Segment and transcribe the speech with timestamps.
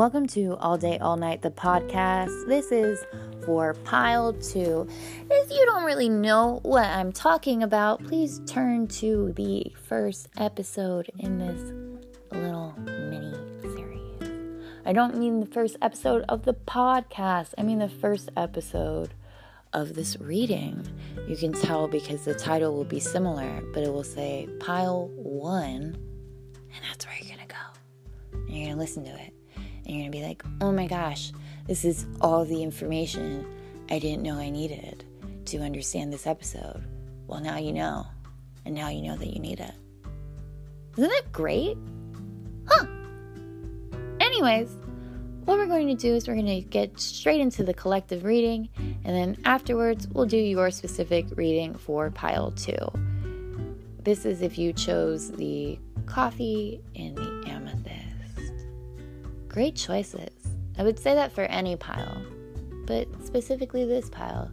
[0.00, 2.48] Welcome to All Day, All Night, the podcast.
[2.48, 3.04] This is
[3.44, 4.88] for pile two.
[5.30, 11.10] If you don't really know what I'm talking about, please turn to the first episode
[11.18, 11.60] in this
[12.32, 14.62] little mini series.
[14.86, 19.12] I don't mean the first episode of the podcast, I mean the first episode
[19.74, 20.88] of this reading.
[21.28, 25.94] You can tell because the title will be similar, but it will say pile one,
[26.54, 28.38] and that's where you're gonna go.
[28.46, 29.34] And you're gonna listen to it
[29.90, 31.32] and you're gonna be like, oh my gosh,
[31.66, 33.44] this is all the information
[33.90, 35.04] I didn't know I needed
[35.46, 36.84] to understand this episode.
[37.26, 38.06] Well, now you know,
[38.64, 39.74] and now you know that you need it.
[40.96, 41.76] Isn't that great?
[42.68, 42.86] Huh.
[44.20, 44.76] Anyways,
[45.44, 48.68] what we're going to do is we're going to get straight into the collective reading,
[48.78, 52.78] and then afterwards, we'll do your specific reading for pile two.
[54.02, 57.29] This is if you chose the coffee and the
[59.50, 60.30] Great choices.
[60.78, 62.24] I would say that for any pile,
[62.86, 64.48] but specifically this pile.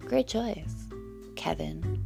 [0.00, 0.86] Great choice,
[1.34, 2.02] Kevin.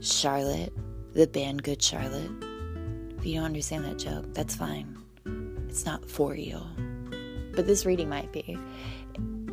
[0.00, 0.72] Charlotte,
[1.12, 2.30] the band Good Charlotte.
[3.18, 4.96] If you don't understand that joke, that's fine.
[5.68, 6.58] It's not for you.
[7.54, 8.58] But this reading might be.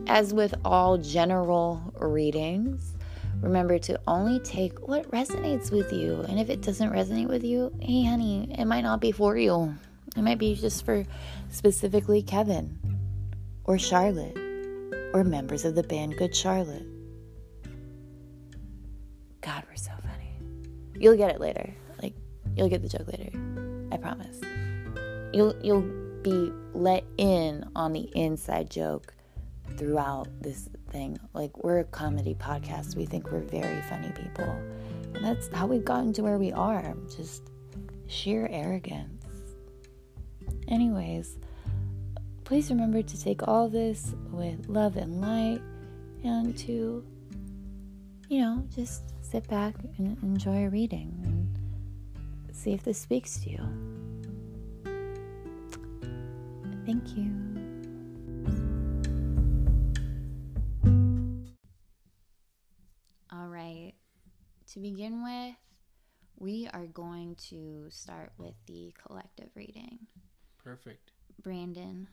[0.07, 2.93] As with all general readings,
[3.41, 6.21] Remember to only take what resonates with you.
[6.27, 9.73] And if it doesn't resonate with you, hey, honey, it might not be for you.
[10.17, 11.05] It might be just for
[11.49, 12.77] specifically Kevin
[13.63, 14.37] or Charlotte
[15.13, 16.85] or members of the band Good Charlotte.
[19.41, 20.33] God, we're so funny.
[20.95, 21.73] You'll get it later.
[22.01, 22.13] Like,
[22.55, 23.31] you'll get the joke later.
[23.91, 24.41] I promise.
[25.33, 25.89] You'll, you'll
[26.23, 29.13] be let in on the inside joke
[29.77, 31.17] throughout this thing.
[31.33, 32.95] Like, we're a comedy podcast.
[32.95, 34.49] We think we're very funny people.
[35.13, 36.95] And that's how we've gotten to where we are.
[37.15, 37.49] Just
[38.07, 39.25] sheer arrogance.
[40.67, 41.37] Anyways,
[42.43, 45.61] please remember to take all this with love and light
[46.23, 47.03] and to,
[48.27, 53.49] you know, just sit back and enjoy a reading and see if this speaks to
[53.49, 53.59] you.
[56.85, 57.48] Thank you.
[64.79, 65.55] To begin with,
[66.37, 69.99] we are going to start with the collective reading.
[70.63, 71.11] Perfect.
[71.41, 72.07] Brandon,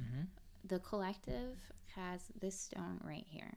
[0.00, 0.22] mm-hmm.
[0.64, 1.56] the collective
[1.94, 3.54] has this stone right here.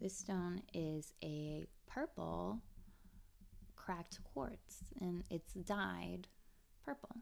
[0.00, 2.60] This stone is a purple
[3.76, 6.26] cracked quartz and it's dyed
[6.84, 7.16] purple.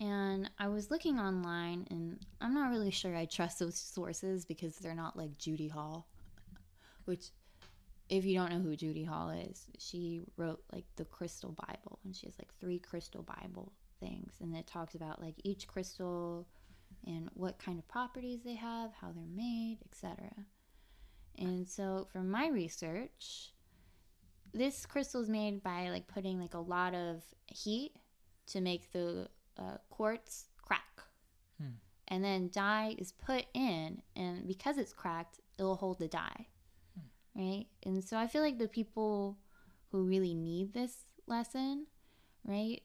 [0.00, 4.76] And I was looking online and I'm not really sure I trust those sources because
[4.76, 6.06] they're not like Judy Hall,
[7.04, 7.30] which
[8.08, 12.14] if you don't know who Judy Hall is, she wrote like the Crystal Bible, and
[12.14, 16.46] she has like three Crystal Bible things, and it talks about like each crystal
[17.06, 20.30] and what kind of properties they have, how they're made, etc.
[21.38, 23.52] And so, from my research,
[24.52, 27.92] this crystal is made by like putting like a lot of heat
[28.48, 29.28] to make the
[29.58, 31.02] uh, quartz crack.
[31.60, 31.76] Hmm.
[32.08, 36.46] And then dye is put in, and because it's cracked, it'll hold the dye
[37.34, 37.66] right?
[37.82, 39.38] And so I feel like the people
[39.90, 40.96] who really need this
[41.26, 41.86] lesson,
[42.44, 42.82] right?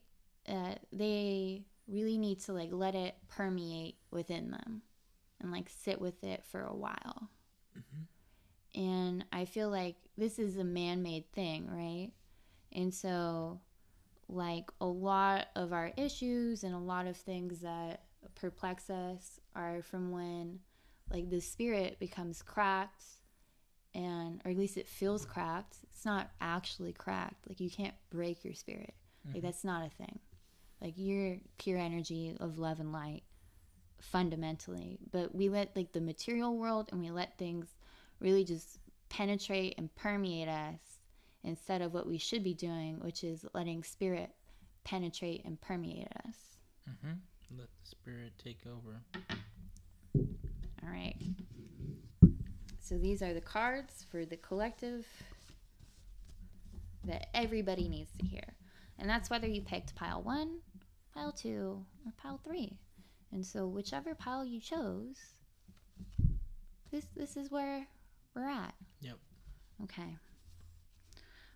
[0.47, 4.81] Uh, they really need to like let it permeate within them
[5.41, 7.29] and like sit with it for a while.
[7.77, 8.81] Mm-hmm.
[8.81, 12.11] And I feel like this is a man made thing, right?
[12.71, 13.61] And so,
[14.27, 18.03] like, a lot of our issues and a lot of things that
[18.35, 20.59] perplex us are from when,
[21.11, 23.03] like, the spirit becomes cracked
[23.94, 28.45] and or at least it feels cracked it's not actually cracked like you can't break
[28.45, 28.94] your spirit.
[29.27, 29.33] Mm-hmm.
[29.35, 30.19] like that's not a thing.
[30.79, 33.23] Like you're pure energy of love and light
[34.00, 34.97] fundamentally.
[35.12, 37.68] But we let like the material world and we let things
[38.21, 40.80] really just penetrate and permeate us
[41.44, 44.30] instead of what we should be doing which is letting spirit
[44.86, 46.38] penetrate and permeate us.
[46.89, 47.57] Mm-hmm.
[47.57, 49.01] let the spirit take over.
[50.81, 51.15] All right
[52.89, 55.06] so these are the cards for the collective
[57.03, 58.56] that everybody needs to hear.
[58.97, 60.57] And that's whether you picked pile one,
[61.13, 62.80] pile two, or pile three.
[63.31, 65.18] And so whichever pile you chose,
[66.91, 67.86] this this is where
[68.36, 68.74] we're at.
[69.01, 69.18] Yep.
[69.83, 70.18] Okay.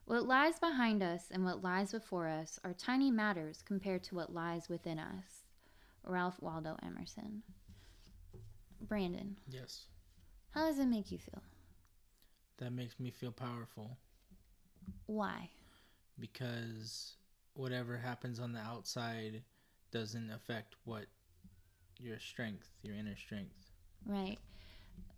[0.05, 4.35] What lies behind us and what lies before us are tiny matters compared to what
[4.35, 5.45] lies within us.
[6.03, 7.41] Ralph Waldo Emerson.
[8.81, 9.37] Brandon.
[9.49, 9.87] Yes.
[10.53, 11.41] How does it make you feel?
[12.57, 13.97] That makes me feel powerful.
[15.07, 15.49] Why?
[16.19, 17.17] because
[17.53, 19.43] whatever happens on the outside
[19.91, 21.05] doesn't affect what
[21.99, 23.71] your strength, your inner strength.
[24.05, 24.39] Right.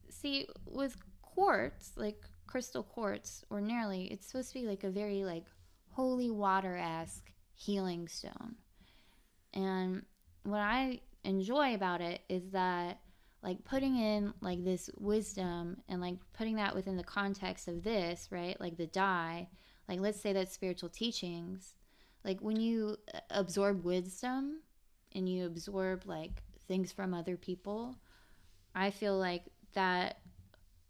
[0.10, 5.46] See, with quartz, like crystal quartz, ordinarily, it's supposed to be like a very like
[5.92, 8.56] holy water esque healing stone.
[9.54, 10.04] And
[10.44, 13.00] what I enjoy about it is that
[13.46, 18.28] like putting in like this wisdom and like putting that within the context of this,
[18.32, 18.60] right?
[18.60, 19.50] Like the dye,
[19.88, 21.76] like let's say that's spiritual teachings.
[22.24, 24.62] Like when you uh, absorb wisdom
[25.14, 28.00] and you absorb like things from other people,
[28.74, 29.44] I feel like
[29.74, 30.18] that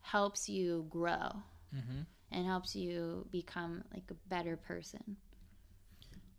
[0.01, 1.43] helps you grow
[1.75, 2.01] Mm-hmm.
[2.31, 5.17] and helps you become like a better person.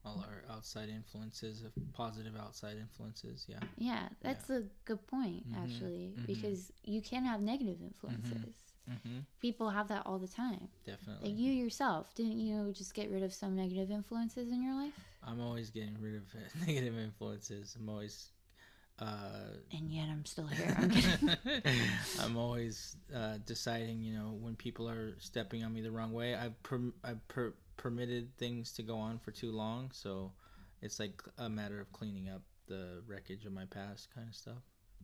[0.07, 3.59] All our outside influences, of positive outside influences, yeah.
[3.77, 6.27] Yeah, that's a good point, Mhm, actually, mhm.
[6.27, 8.55] because you can have negative influences.
[8.89, 9.19] Mm-hmm.
[9.41, 10.69] People have that all the time.
[10.85, 11.31] Definitely.
[11.31, 14.95] Like you yourself, didn't you just get rid of some negative influences in your life?
[15.25, 16.23] I'm always getting rid of
[16.67, 17.77] negative influences.
[17.79, 18.31] I'm always
[19.01, 20.75] uh, And yet I'm still here.
[20.79, 20.91] I'm.
[22.21, 26.35] I'm always uh, deciding, you know, when people are stepping on me the wrong way.
[26.35, 30.33] I've per- I've per- permitted things to go on for too long, so
[30.83, 34.63] it's like a matter of cleaning up the wreckage of my past, kind of stuff.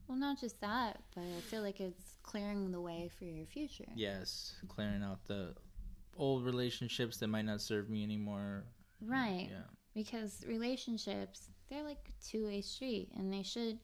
[0.09, 3.89] well, not just that, but I feel like it's clearing the way for your future.
[3.95, 5.55] Yes, clearing out the
[6.17, 8.65] old relationships that might not serve me anymore.
[9.05, 9.49] Right.
[9.51, 9.63] Yeah.
[9.95, 13.79] because relationships they're like a two-way street and they should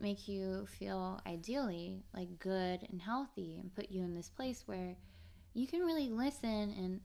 [0.00, 4.94] make you feel ideally like good and healthy and put you in this place where
[5.54, 7.00] you can really listen and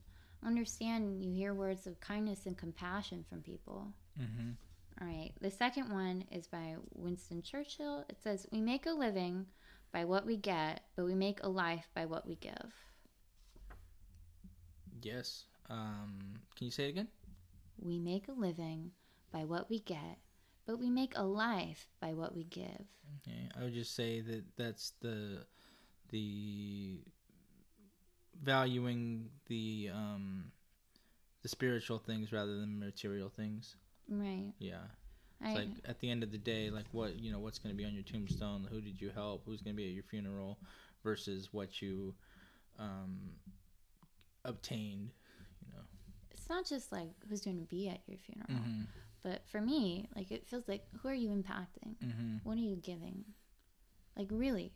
[0.46, 3.88] understand you hear words of kindness and compassion from people
[4.22, 4.52] Mm-hmm.
[5.02, 9.46] all right the second one is by winston churchill it says we make a living
[9.92, 12.72] by what we get but we make a life by what we give
[15.02, 15.46] Yes.
[15.70, 16.18] Um,
[16.56, 17.08] can you say it again?
[17.78, 18.92] we make a living
[19.34, 20.18] by what we get
[20.66, 22.86] but we make a life by what we give
[23.20, 25.46] Okay, I would just say that that's the
[26.10, 27.02] the
[28.44, 30.52] valuing the um
[31.42, 33.76] the spiritual things rather than material things.
[34.10, 34.78] right Yeah.
[35.44, 37.74] I, It's like at the end of the day, like what you know, what's going
[37.74, 38.68] to be on your tombstone?
[38.72, 39.44] Who did you help?
[39.46, 40.58] Who's going to be at your funeral?
[41.04, 42.16] Versus what you
[42.80, 43.20] um
[44.44, 45.12] obtained.
[45.68, 45.84] You know.
[46.32, 48.82] it's not just like who's going to be at your funeral, Mm-hmm.
[49.24, 51.96] but for me, like it feels like who are you impacting?
[52.04, 52.38] Mm-hmm.
[52.44, 53.24] What are you giving?
[54.18, 54.72] Like really,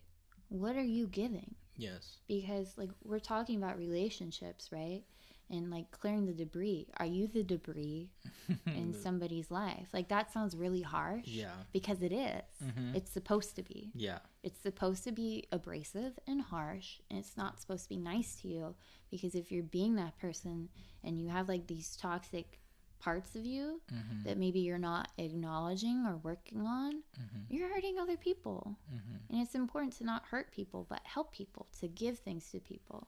[0.49, 1.55] what are you giving?
[1.79, 2.17] Yes.
[2.27, 5.03] Because like we're talking about relationships, right?
[5.51, 6.89] And like clearing the debris.
[6.97, 8.11] Are you the debris
[8.67, 9.87] in somebody's life?
[9.93, 11.25] Like that sounds really harsh.
[11.25, 11.53] yeah.
[11.73, 12.43] Because it is.
[12.63, 12.95] Mm-hmm.
[12.95, 13.89] It's supposed to be.
[13.95, 14.19] Yeah.
[14.43, 18.47] It's supposed to be abrasive and harsh, and it's not supposed to be nice to
[18.47, 18.75] you
[19.09, 20.69] because if you're being that person
[21.03, 22.59] and you have like these toxic
[22.99, 24.23] parts of you Mm-hmm.
[24.23, 27.39] that maybe you're not acknowledging or working on, Mm-hmm.
[27.49, 28.77] you're hurting other people.
[28.93, 29.33] Mm-hmm.
[29.33, 33.07] And it's important to not hurt people, but help people, to give things to people.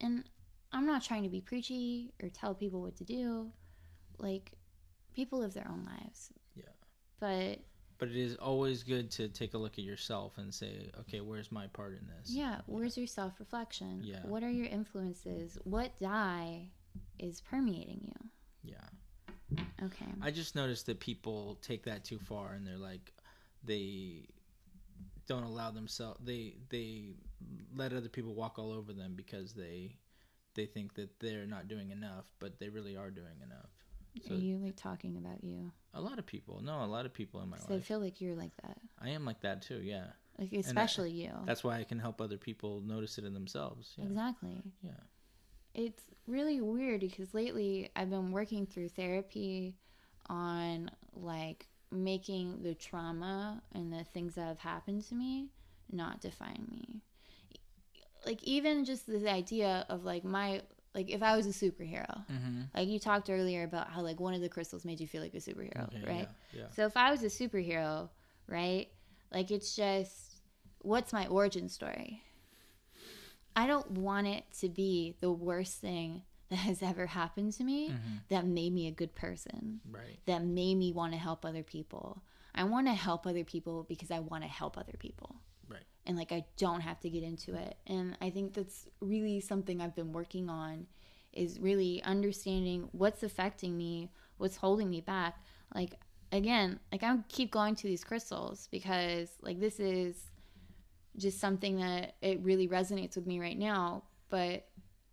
[0.00, 0.24] And
[0.72, 3.50] I'm not trying to be preachy or tell people what to do.
[4.18, 4.52] Like,
[5.14, 6.30] people live their own lives.
[6.54, 6.64] Yeah.
[7.18, 7.58] But
[7.98, 11.50] But it is always good to take a look at yourself and say, okay, where's
[11.52, 12.30] my part in this?
[12.30, 14.00] Yeah, where's your self reflection?
[14.04, 14.20] Yeah.
[14.24, 15.58] What are your influences?
[15.64, 16.68] What dye
[17.18, 18.28] is permeating you?
[18.62, 18.88] Yeah.
[19.82, 20.06] Okay.
[20.20, 23.12] I just noticed that people take that too far and they're like,
[23.64, 24.26] they
[25.26, 27.14] don't allow themselves, they, they
[27.74, 29.96] let other people walk all over them because they,
[30.54, 33.70] they think that they're not doing enough, but they really are doing enough.
[34.26, 35.70] So are you like talking about you?
[35.94, 37.66] a lot of people, no, a lot of people in my life.
[37.68, 38.78] So I feel like you're like that.
[39.00, 39.80] I am like that too.
[39.82, 40.06] Yeah.
[40.38, 41.32] Like especially you.
[41.44, 43.94] That's why I can help other people notice it in themselves.
[43.96, 44.04] Yeah.
[44.04, 44.62] Exactly.
[44.82, 44.92] Yeah.
[45.74, 49.76] It's really weird because lately I've been working through therapy
[50.28, 55.48] on like making the trauma and the things that have happened to me
[55.92, 57.02] not define me.
[58.26, 60.62] Like even just the idea of like my
[60.94, 62.24] like if I was a superhero.
[62.30, 62.62] Mm-hmm.
[62.74, 65.34] Like you talked earlier about how like one of the crystals made you feel like
[65.34, 66.28] a superhero, Okay, right?
[66.52, 66.64] Yeah.
[66.74, 68.08] So if I was a superhero,
[68.46, 68.88] right?
[69.32, 70.42] Like it's just
[70.82, 72.22] what's my origin story?
[73.56, 77.88] I don't want it to be the worst thing that has ever happened to me
[77.88, 77.92] yeah.
[77.94, 80.18] hmm that made me a good person, Right.
[80.26, 82.22] that made me want to help other people.
[82.54, 85.36] I want to help other people because I want to help other people.
[85.68, 85.82] Right.
[86.06, 87.76] And like I don't have to get into it.
[87.86, 90.86] And I think that's really something I've been working on
[91.32, 95.38] is really understanding what's affecting me, what's holding me back.
[95.74, 95.94] Like
[96.32, 100.29] again, like I keep going to these crystals because like this is
[101.16, 104.66] just something that it really resonates with me right now, but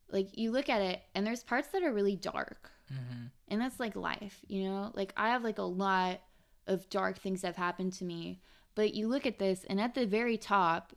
[0.10, 3.26] like you look at it and there's parts that are really dark Mm-hmm.
[3.50, 4.92] And that's like life, you know?
[4.94, 6.22] Like I have like a lot
[6.66, 8.42] of dark things that have happened to me,
[8.76, 10.94] but you look at this and at the very top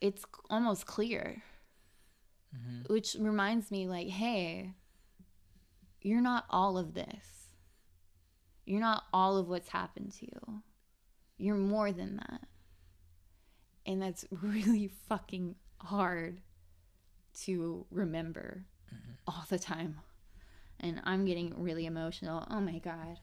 [0.00, 1.42] it's almost clear.
[2.54, 2.92] Mm-hmm.
[2.92, 4.72] Which reminds me like, hey,
[6.02, 7.46] you're not all of this.
[8.66, 10.62] You're not all of what's happened to you.
[11.38, 12.42] You're more than that.
[13.86, 16.40] And that's really fucking hard
[17.42, 18.64] to remember
[19.26, 19.96] all the time.
[20.80, 22.46] And I'm getting really emotional.
[22.50, 23.18] Oh my God.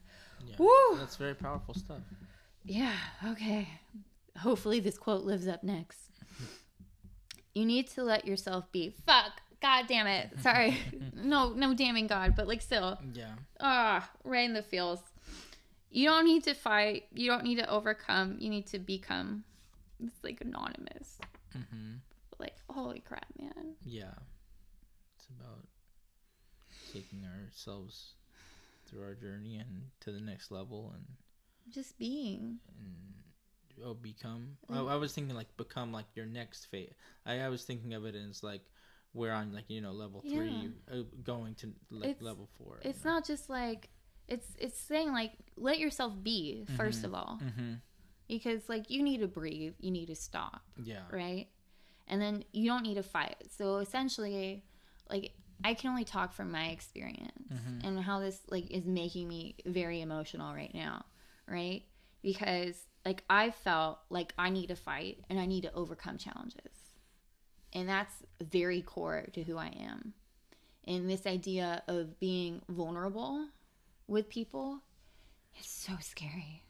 [0.45, 0.55] Yeah.
[0.57, 0.97] Woo!
[0.97, 1.99] That's very powerful stuff.
[2.63, 3.67] Yeah, okay.
[4.37, 5.99] Hopefully this quote lives up next.
[7.55, 8.93] You need to let yourself be.
[9.05, 9.41] Fuck.
[9.61, 10.29] God damn it.
[10.41, 10.77] Sorry.
[11.13, 12.97] no, no damning God, but like still.
[13.11, 13.33] Yeah.
[13.59, 15.01] Ah, right in the feels.
[15.89, 17.05] You don't need to fight.
[17.11, 18.37] You don't need to overcome.
[18.39, 19.43] You need to become.
[20.03, 21.18] It's like anonymous.
[21.58, 21.96] Mm-hmm.
[22.39, 23.75] Like, holy crap, man.
[23.84, 24.13] Yeah.
[25.18, 25.65] It's about
[26.94, 28.13] taking ourselves
[28.88, 31.06] through our journey and to the next level and
[31.74, 32.60] Just being.
[32.79, 36.91] and oh become I, I was thinking like become like your next phase
[37.25, 38.62] I, I was thinking of it as like
[39.13, 43.06] we're on like you know level three uh, going to like It's- level four It's
[43.06, 43.89] not just like
[44.27, 47.03] it's it's saying like let yourself be 1st Mhm.
[47.06, 47.74] of all mm-hmm.
[48.29, 50.62] Because like you need to breathe, you need to stop.
[50.81, 51.48] yeah right?
[52.07, 53.36] And then you don't need to fight.
[53.57, 54.63] So essentially,
[55.09, 55.33] like
[55.63, 57.83] I can only talk from my experience Mhm.
[57.86, 61.05] and how this like is making me very emotional right now,
[61.48, 61.83] right?
[62.21, 66.95] Because like I felt like I need to fight and I need to overcome challenges.
[67.74, 70.13] And that's very core to who I am.
[70.86, 73.50] And this idea of being vulnerable
[74.07, 74.81] with people
[75.59, 76.63] is so scary.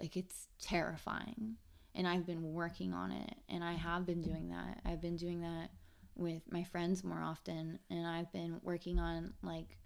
[0.00, 1.56] Like it's terrifying.
[1.94, 4.80] And I've been working on it and I have been doing that.
[4.84, 5.70] I've been doing that
[6.16, 9.76] with my friends more often and I've been working on like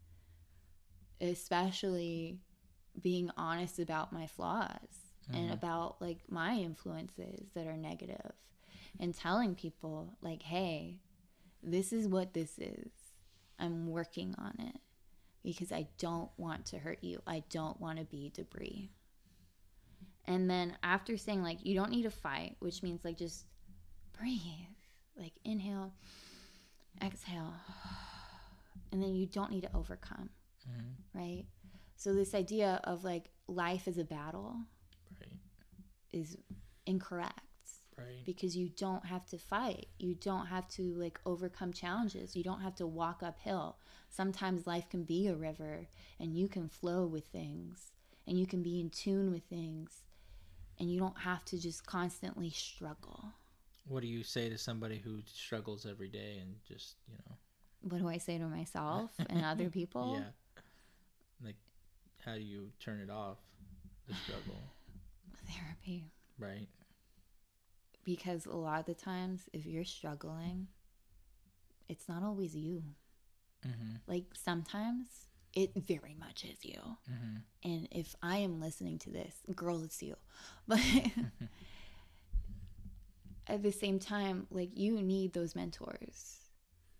[1.20, 2.40] especially
[3.00, 5.54] being honest about my flaws and Mhm.
[5.54, 8.32] about like my influences that are negative
[9.00, 10.98] and telling people like hey
[11.62, 12.90] this is what this is
[13.58, 14.78] i'm working on it
[15.42, 18.90] because i don't want to hurt you i don't want to be debris
[20.26, 23.44] and then after saying like you don't need to fight which means like just
[24.18, 24.40] breathe
[25.18, 25.92] like inhale
[27.02, 27.54] exhale
[28.92, 30.30] and then you don't need to overcome
[30.68, 31.18] mm-hmm.
[31.18, 31.44] right
[31.96, 34.56] so this idea of like life is a battle
[35.20, 35.40] right
[36.12, 36.36] is
[36.86, 37.40] incorrect
[37.98, 39.86] right because you don't have to fight.
[39.98, 42.34] You don't have to like overcome challenges.
[42.34, 43.78] You don't have to walk uphill.
[44.10, 45.86] Sometimes life can be a river
[46.20, 47.92] and you can flow with things
[48.26, 50.03] and you can be in tune with things
[50.78, 53.32] and you don't have to just constantly struggle.
[53.86, 57.36] what do you say to somebody who struggles every day and just you know
[57.82, 60.16] What do I say to myself and other people?
[60.18, 60.30] yeah
[61.44, 61.56] like
[62.24, 63.38] how do you turn it off
[64.08, 64.60] the struggle
[65.50, 66.10] Therapy.
[66.38, 66.68] right
[68.04, 70.68] Because a lot of the times if you're struggling,
[71.88, 72.82] it's not always you.
[73.66, 73.96] mm-hmm.
[74.06, 75.06] Like sometimes
[75.54, 76.80] it very much is you.
[77.10, 77.36] Mm-hmm.
[77.64, 80.16] and if I am listening to this, girl, it's you.
[80.66, 80.80] But
[83.46, 86.38] at the same time, like you need those mentors.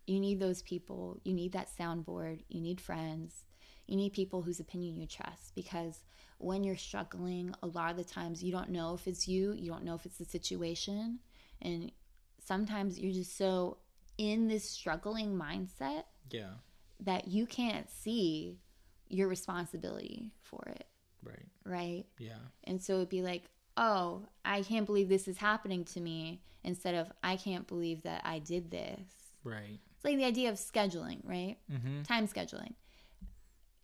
[0.07, 1.19] You need those people.
[1.23, 2.43] You need that soundboard.
[2.47, 3.43] You need friends.
[3.87, 6.03] You need people whose opinion you trust because
[6.37, 9.71] when you're struggling, a lot of the times you don't know if it's you, you
[9.71, 11.19] don't know if it's the situation.
[11.61, 11.91] And
[12.39, 13.77] sometimes you're just so
[14.17, 16.53] in this struggling mindset yeah
[17.01, 18.59] that you can't see
[19.07, 20.87] your responsibility for it,
[21.23, 22.05] right right?
[22.17, 23.43] yeah And so it'd be like,
[23.77, 28.21] oh, I can't believe this is happening to me instead of I can't believe that
[28.25, 29.09] I did this.
[29.43, 31.57] right It's like the idea of scheduling, right?
[31.71, 32.01] mm-hmm.
[32.03, 32.73] Time scheduling.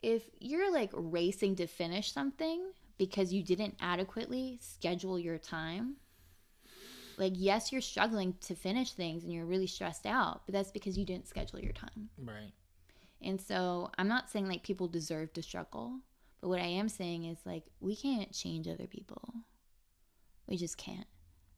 [0.02, 2.64] If you're like racing to finish something
[2.98, 5.98] because you didn't adequately schedule your time,
[7.18, 10.98] like, yes, you're struggling to finish things and you're really stressed out, but that's because
[10.98, 12.10] you didn't schedule your time.
[12.24, 12.52] right
[13.24, 16.00] And so I'm not saying like people deserve to struggle,
[16.42, 19.34] but what I am saying is like we can't change other people.
[20.48, 21.08] We just can't.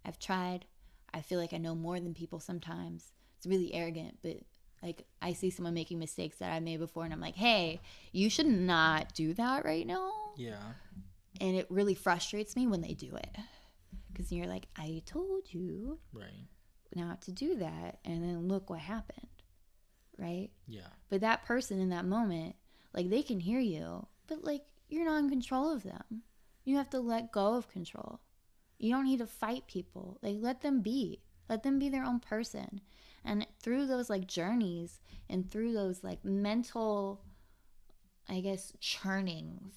[0.05, 0.65] I've tried.
[1.13, 3.13] I feel like I know more than people sometimes.
[3.38, 4.38] It's really arrogant, but
[4.82, 7.79] like I see someone making mistakes that I made before and I'm like, "Hey,
[8.12, 10.74] you should not do that right now." yeah
[11.39, 13.38] And it really frustrates me when they do it.
[14.13, 16.48] Cuz you're like, "I told you right
[16.96, 19.27] not to do that." And then look what happened.
[20.17, 20.50] Right?
[20.67, 22.55] yeah But that person in that moment,
[22.93, 26.24] like they can hear you, but like you're not in control of them.
[26.65, 28.22] You have to let go of control.
[28.77, 30.17] You don't need to fight people.
[30.22, 31.22] Like let them be.
[31.50, 32.82] Let them be their own person.
[33.25, 37.22] And through those like journeys and through those like mental
[38.29, 39.74] I guess, churnings,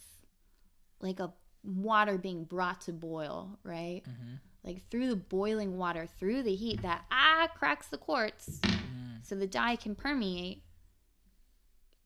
[1.00, 1.32] like a
[1.64, 4.02] water being brought to boil, right?
[4.08, 4.34] Mm-hmm.
[4.64, 8.95] Like through the boiling water, through the heat that ah cracks the quartz, Mm.
[9.26, 10.62] So the dye can permeate.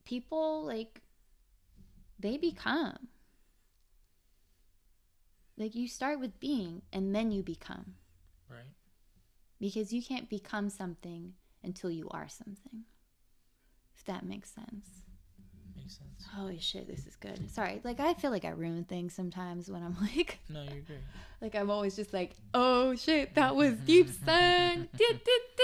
[0.04, 1.02] People like
[2.18, 3.08] they become.
[5.56, 7.94] Like you start with being and then you become
[8.48, 8.64] Right.
[9.60, 12.84] because you can't become something until you are something.
[13.94, 14.88] If that makes sense.
[15.76, 16.24] Makes sense.
[16.34, 17.50] Holy shit, this is good.
[17.50, 21.00] Sorry, like I feel like I ruin things sometimes when I'm like, No, you're great.
[21.42, 24.88] like I'm always just like, oh shit, that was deep, son.
[24.96, 25.16] Do, do,
[25.56, 25.62] do.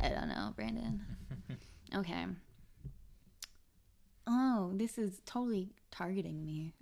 [0.00, 1.02] I don't know, Brandon.
[1.94, 2.26] Okay.
[4.26, 6.74] Oh, this is totally targeting me.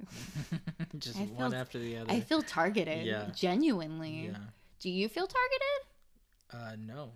[0.99, 2.11] Just I one feel- after the other.
[2.11, 3.29] I feel targeted, Yeah.
[3.35, 4.31] genuinely.
[4.33, 4.39] yeah.
[4.81, 5.83] Do you feel targeted?
[6.53, 7.11] Uh, no.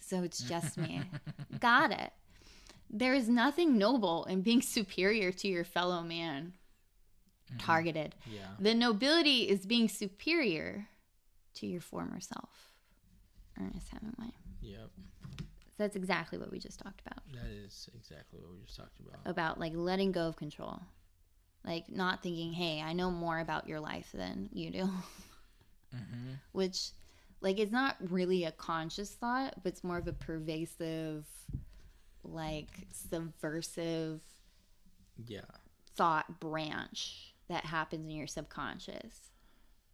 [0.00, 1.02] So it's just me.
[1.60, 2.12] Got it.
[2.88, 6.52] There is nothing noble in being superior to your fellow man.
[7.58, 8.14] Targeted.
[8.30, 8.46] Yeah.
[8.60, 10.86] The nobility is being superior
[11.54, 12.63] to your former self.
[13.60, 14.32] Ernest Hemingway.
[14.62, 14.90] Yep.
[15.76, 17.22] That's exactly what we just talked about.
[17.32, 19.20] That is exactly what we just talked about.
[19.24, 20.80] About like letting go of control.
[21.64, 24.88] Like not thinking, hey, I know more about your life than you do.
[25.94, 26.32] Mm-hmm.
[26.50, 26.90] Which,
[27.40, 31.24] like, it's not really a conscious thought, but it's more of a pervasive,
[32.24, 34.20] like, subversive
[35.24, 35.42] Yeah.
[35.94, 39.30] thought branch that happens in your subconscious.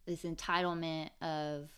[0.07, 1.69] This entitlement of,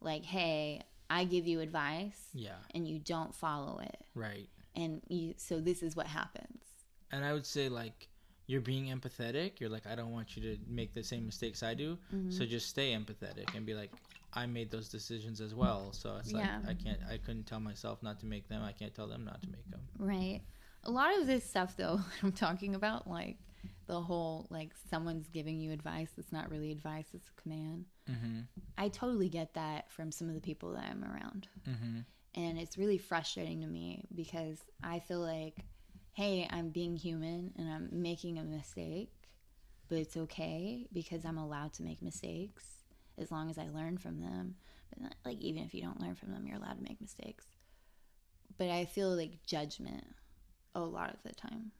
[0.00, 0.82] like, hey,
[1.18, 2.56] I give you advice Yeah.
[2.74, 3.98] and you don't follow it.
[4.14, 4.48] Right.
[4.74, 6.62] And you, so this is what happens.
[7.10, 8.08] And I would say like
[8.46, 9.60] you're being empathetic.
[9.60, 11.98] You're like I don't want you to make the same mistakes I do.
[12.14, 12.30] Mm-hmm.
[12.30, 13.90] So just stay empathetic and be like
[14.34, 15.92] I made those decisions as well.
[15.92, 16.60] So it's like Yeah.
[16.66, 18.62] I can't I couldn't tell myself not to make them.
[18.62, 19.80] I can't tell them not to make them.
[19.98, 20.40] Right.
[20.84, 23.36] A lot of this stuff, though, I'm talking about, like,
[23.92, 27.84] the whole, like, someone's giving you advice that's not really advice, it's a command.
[28.10, 28.40] Mm-hmm.
[28.78, 31.46] I totally get that from some of the people that I'm around.
[31.68, 31.98] Mm-hmm.
[32.34, 35.58] And it's really frustrating to me because I feel like,
[36.14, 39.12] hey, I'm being human and I'm making a mistake,
[39.90, 42.64] but it's okay because I'm allowed to make mistakes
[43.18, 44.54] as long as I learn from them.
[44.88, 47.44] But not, like, even if you don't learn from them, you're allowed to make mistakes.
[48.56, 50.06] But I feel like judgment
[50.74, 51.72] a lot of the time.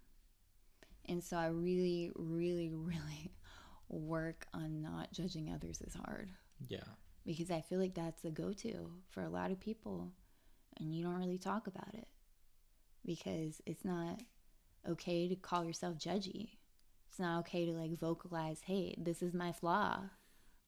[1.13, 3.31] And so I really, really, really
[3.91, 6.31] work on not judging others as hard
[6.69, 6.85] Yeah.
[7.27, 10.11] because I feel like that's the go to for a lot of people.
[10.79, 12.09] And you don't really talk about it
[13.05, 14.21] because it's not
[14.89, 16.57] okay to call yourself judgy.
[17.11, 20.01] It's not okay to like vocalize, hey, this is my flaw.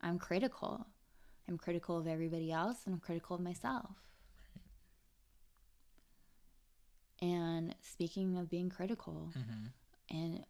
[0.03, 0.87] I'm critical.
[1.49, 3.97] I'm critical of everybody else and I'm critical of myself.
[7.23, 9.69] And speaking of being critical Mm-hmm.
[10.11, 10.45] And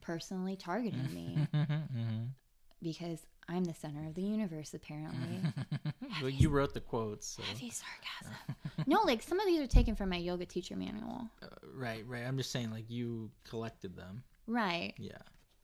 [0.00, 2.24] personally targeting me mm-hmm.
[2.82, 5.40] because I'm the center of the universe, apparently.
[6.20, 7.26] well, you wrote the quotes.
[7.26, 7.42] So.
[7.42, 8.56] Heavy sarcasm.
[8.86, 11.26] no, like some of these are taken from my yoga teacher manual.
[11.42, 12.04] Uh, right.
[12.06, 12.22] Right.
[12.24, 14.22] I'm just saying like you collected them.
[14.46, 14.94] Right.
[14.98, 15.18] Yeah.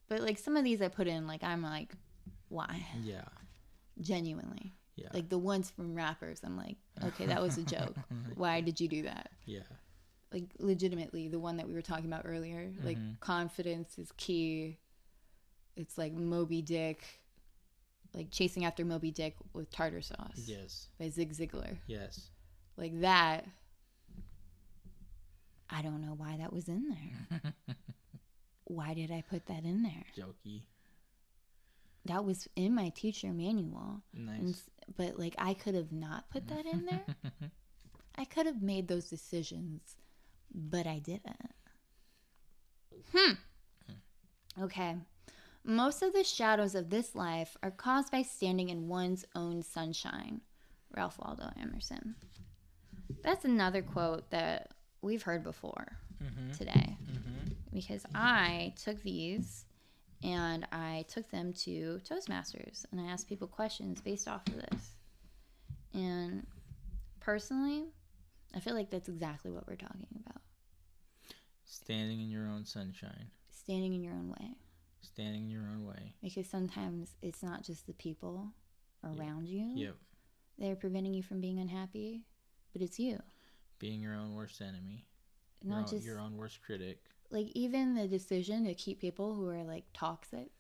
[0.09, 1.92] But like some of these I put in, like, I'm like,
[2.48, 2.85] why?
[3.02, 3.24] Yeah.
[4.00, 4.74] Genuinely.
[4.96, 5.09] Yeah.
[5.12, 7.94] Like the ones from rappers, I'm like, okay, that was a joke.
[8.35, 9.28] Why did you do that?
[9.44, 9.61] yeah.
[10.33, 13.21] Like, legitimately, the one that we were talking about earlier, like, Mhm.
[13.21, 14.79] confidence is key.
[15.77, 17.05] It's like Moby Dick,
[18.15, 20.89] like chasing after Moby Dick with tartar sauce Yes.
[20.99, 21.79] by Zig Ziglar.
[21.87, 22.31] Yes.
[22.77, 23.47] Like that.
[25.69, 27.55] I don't know why that was in there.
[28.65, 30.05] why did I put that in there?
[30.17, 30.62] Jokey.
[32.05, 34.03] That was in my teacher manual.
[34.12, 34.51] Nice.
[34.51, 37.05] s- but like I could have not put that in there.
[38.15, 39.97] I could have made those decisions,
[40.54, 41.50] but I didn't.
[43.12, 43.32] Hmm.
[44.62, 44.96] Okay.
[45.64, 50.40] Most of the shadows of this life are caused by standing in one's own sunshine.
[50.96, 52.14] Ralph Waldo Emerson.
[53.22, 54.70] That's another quote that
[55.02, 56.56] we've heard before Mhm.
[56.56, 57.56] today Mhm.
[57.72, 59.66] because I took these
[60.22, 64.96] and I took them to Toastmasters and I asked people questions based off of this.
[65.92, 66.46] And
[67.20, 67.92] personally,
[68.54, 70.40] I feel like that's exactly what we're talking about.
[71.64, 73.30] Standing in your own sunshine.
[73.50, 74.54] Standing in your own way.
[75.02, 76.14] Standing in your own way.
[76.22, 78.52] Because sometimes it's not just the people
[79.04, 79.96] around you Yep.
[80.59, 82.22] that are preventing you from being unhappy,
[82.72, 83.20] but it's you.
[83.78, 85.06] Being your own worst enemy.
[85.62, 87.04] Your Not own, just your own worst critic.
[87.30, 90.50] like even the decision to keep people who are like toxic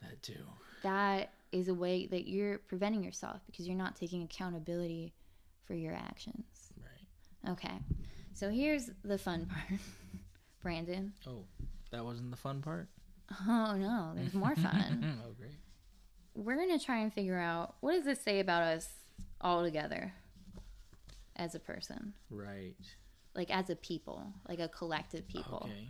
[0.00, 0.44] That too.
[0.82, 5.12] that is a way that you're preventing yourself because you're not taking accountability
[5.64, 6.57] for your actions.
[7.48, 7.78] Okay.
[8.34, 9.80] So here's the fun part.
[10.62, 11.12] Brandon.
[11.26, 11.44] Oh,
[11.90, 12.88] that wasn't the fun part.
[13.46, 15.18] Oh no, there's more fun.
[15.26, 15.52] oh, great.
[16.34, 18.88] We're gonna try and figure out what does this say about us
[19.40, 20.12] all together
[21.36, 22.74] as a person, Right.
[23.34, 25.62] like as a people, like a collective people.
[25.64, 25.88] Okay.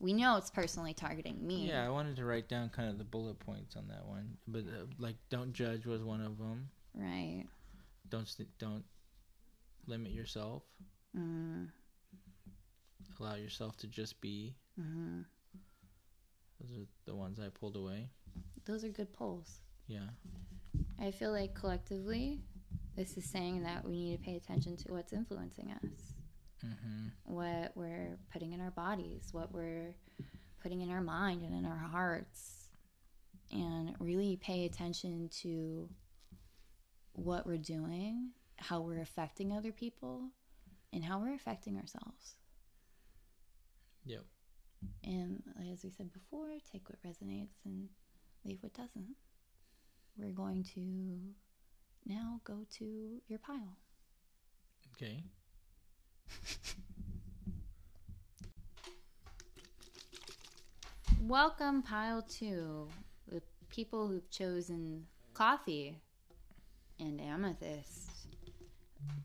[0.00, 1.68] We know it's personally targeting me.
[1.68, 4.60] Yeah, I wanted to write down kind of the bullet points on that one, but
[4.60, 6.68] uh, like, don't judge was one of them.
[6.94, 7.44] Right.
[8.08, 8.84] Don't st- don't
[9.86, 10.62] limit yourself.
[11.16, 11.68] Mm,
[13.20, 14.54] Allow yourself to just be.
[14.78, 15.22] hmm
[16.60, 18.10] Those are the ones I pulled away.
[18.64, 19.60] Those are good pulls.
[19.86, 20.08] Yeah.
[21.00, 22.40] I feel like collectively,
[22.96, 26.14] this is saying that we need to pay attention to what's influencing us,
[26.66, 27.06] Mm-hmm.
[27.24, 29.94] what we're putting in our bodies, what we're
[30.60, 32.68] putting in our mind and in our hearts,
[33.52, 35.88] and really pay attention to
[37.12, 40.30] what we're doing, how we're affecting other people,
[40.92, 42.36] and how we're affecting ourselves.
[44.04, 44.24] Yep.
[45.04, 47.88] And as we said before, take what resonates and
[48.44, 49.16] leave what doesn't.
[50.16, 51.18] We're going to
[52.06, 53.76] now go to your pile.
[54.94, 55.24] Okay.
[61.22, 62.88] Welcome, pile two.
[63.28, 66.00] The people who've chosen coffee
[66.98, 68.10] and amethyst.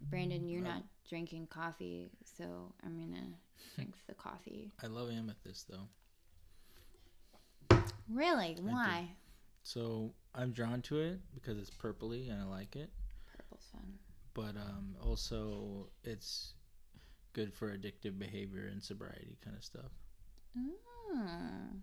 [0.09, 3.27] Brandon, you're not drinking coffee, so I'm gonna
[3.75, 4.71] drink the coffee.
[4.83, 5.87] I love amethyst though.
[8.09, 8.57] Really?
[8.61, 9.09] Why?
[9.63, 12.89] So I'm drawn to it because it's purpley and I like it.
[13.35, 13.93] Purple's fun.
[14.33, 16.53] But um, also it's
[17.33, 19.91] good for addictive behavior and sobriety kind of stuff.
[20.57, 21.81] Mm.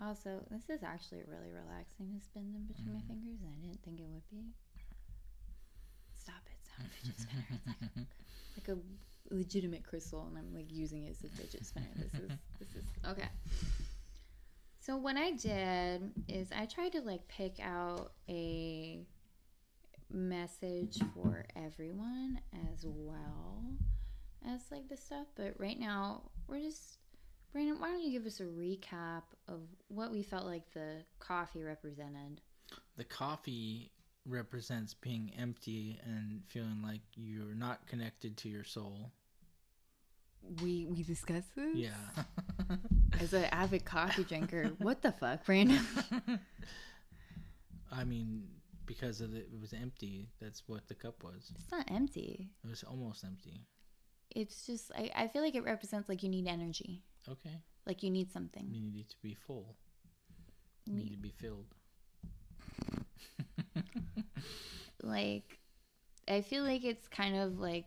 [0.00, 3.82] Also, this is actually really relaxing to spin them between my fingers, and I didn't
[3.84, 4.50] think it would be.
[6.74, 6.92] Stop it!
[7.00, 7.44] Fidget spinner.
[8.56, 11.66] It's like a, like a legitimate crystal, and I'm like using it as a fidget
[11.66, 11.86] spinner.
[11.96, 13.28] This is this is okay.
[14.80, 19.06] So what I did is I tried to like pick out a
[20.12, 23.62] message for everyone as well
[24.46, 26.98] as like the stuff, but right now we're just
[27.52, 31.62] Brandon, why don't you give us a recap of what we felt like the coffee
[31.62, 32.40] represented?
[32.96, 33.92] The coffee
[34.26, 39.12] represents being empty and feeling like you're not connected to your soul.
[40.62, 41.74] We we discussed this.
[41.74, 42.24] Yeah.
[43.20, 45.80] As an avid coffee drinker, what the fuck, Brandon?
[47.92, 48.44] I mean,
[48.86, 50.30] because of the, it was empty.
[50.40, 51.52] That's what the cup was.
[51.54, 52.50] It's not empty.
[52.64, 53.66] It was almost empty.
[54.34, 57.02] It's just I, I feel like it represents like you need energy.
[57.28, 57.60] Okay.
[57.86, 58.68] Like you need something.
[58.70, 59.76] You need to be full.
[60.86, 61.74] You need to be filled.
[65.02, 65.58] Like
[66.28, 67.86] I feel like it's kind of like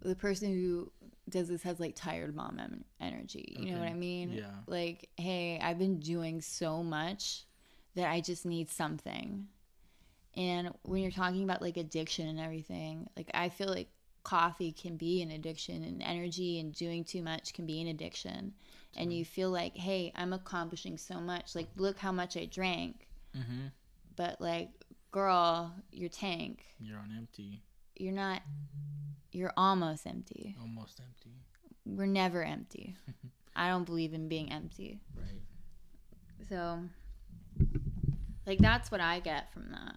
[0.00, 0.90] the person who
[1.28, 3.56] does this has like tired mom energy.
[3.58, 4.32] You know what I mean?
[4.32, 4.50] Yeah.
[4.66, 7.44] Like, hey, I've been doing so much
[7.94, 9.46] that I just need something.
[10.36, 13.88] And when you're talking about like addiction and everything, like I feel like
[14.22, 18.52] coffee can be an addiction and energy and doing too much can be an addiction.
[18.96, 21.54] And you feel like, hey, I'm accomplishing so much.
[21.54, 23.08] Like, look how much I drank.
[23.36, 23.66] Mm-hmm.
[24.16, 24.70] But like,
[25.14, 27.62] girl, your tank, You're on empty.
[27.94, 28.42] you're not,
[29.30, 30.56] you're almost empty.
[30.60, 31.30] Almost empty.
[31.86, 32.96] We're never empty.
[33.56, 34.98] I don't believe in being empty.
[35.16, 35.40] Right.
[36.48, 36.80] So,
[38.44, 39.94] like, that's what I get from that.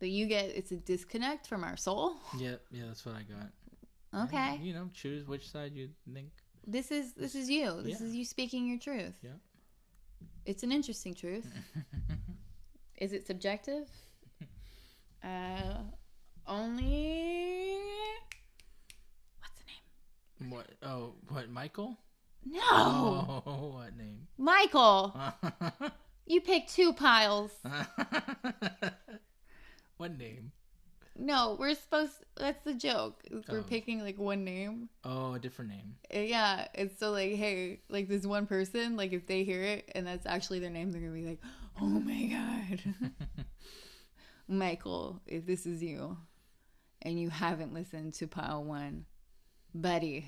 [0.00, 2.16] But you get it's a disconnect from our soul.
[2.36, 2.56] Yeah.
[2.72, 2.86] Yeah.
[2.88, 4.24] That's what I got.
[4.24, 6.30] Okay, You know, choose which side you think.
[6.66, 7.80] this is this is you.
[7.82, 8.06] This Yeah.
[8.08, 9.16] is you speaking your truth.
[9.22, 9.38] Yeah.
[10.44, 11.46] It's an interesting truth.
[12.96, 13.88] is it subjective?
[15.24, 15.78] Uh,
[16.46, 17.78] only.
[19.40, 19.64] What's the
[20.44, 20.50] name?
[20.50, 20.66] What?
[20.82, 21.48] Oh, what?
[21.48, 21.96] Michael?
[22.44, 22.60] No,
[23.46, 24.26] Oh, what name?
[24.38, 25.14] Michael.
[26.26, 27.50] You picked two piles.
[29.98, 30.52] what name?
[31.18, 32.12] No, we're supposed.
[32.36, 33.22] That's the joke.
[33.46, 33.62] We're Oh.
[33.62, 34.88] picking like one name.
[35.04, 35.96] Oh, a different name.
[36.14, 39.92] Uh, Yeah, it's so like, hey, like this one person, like if they hear it
[39.94, 41.40] and that's actually their name, they're gonna be like,
[41.80, 42.80] oh my god,
[44.48, 46.18] Michael, if this is you,
[47.02, 49.06] and you haven't listened to pile one,
[49.74, 50.26] buddy,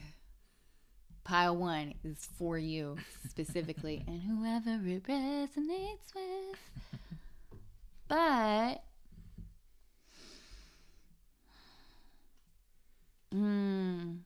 [1.24, 2.96] pile one is for you
[3.28, 6.58] specifically, and whoever it resonates with.
[8.08, 8.82] But,
[13.34, 14.18] mm,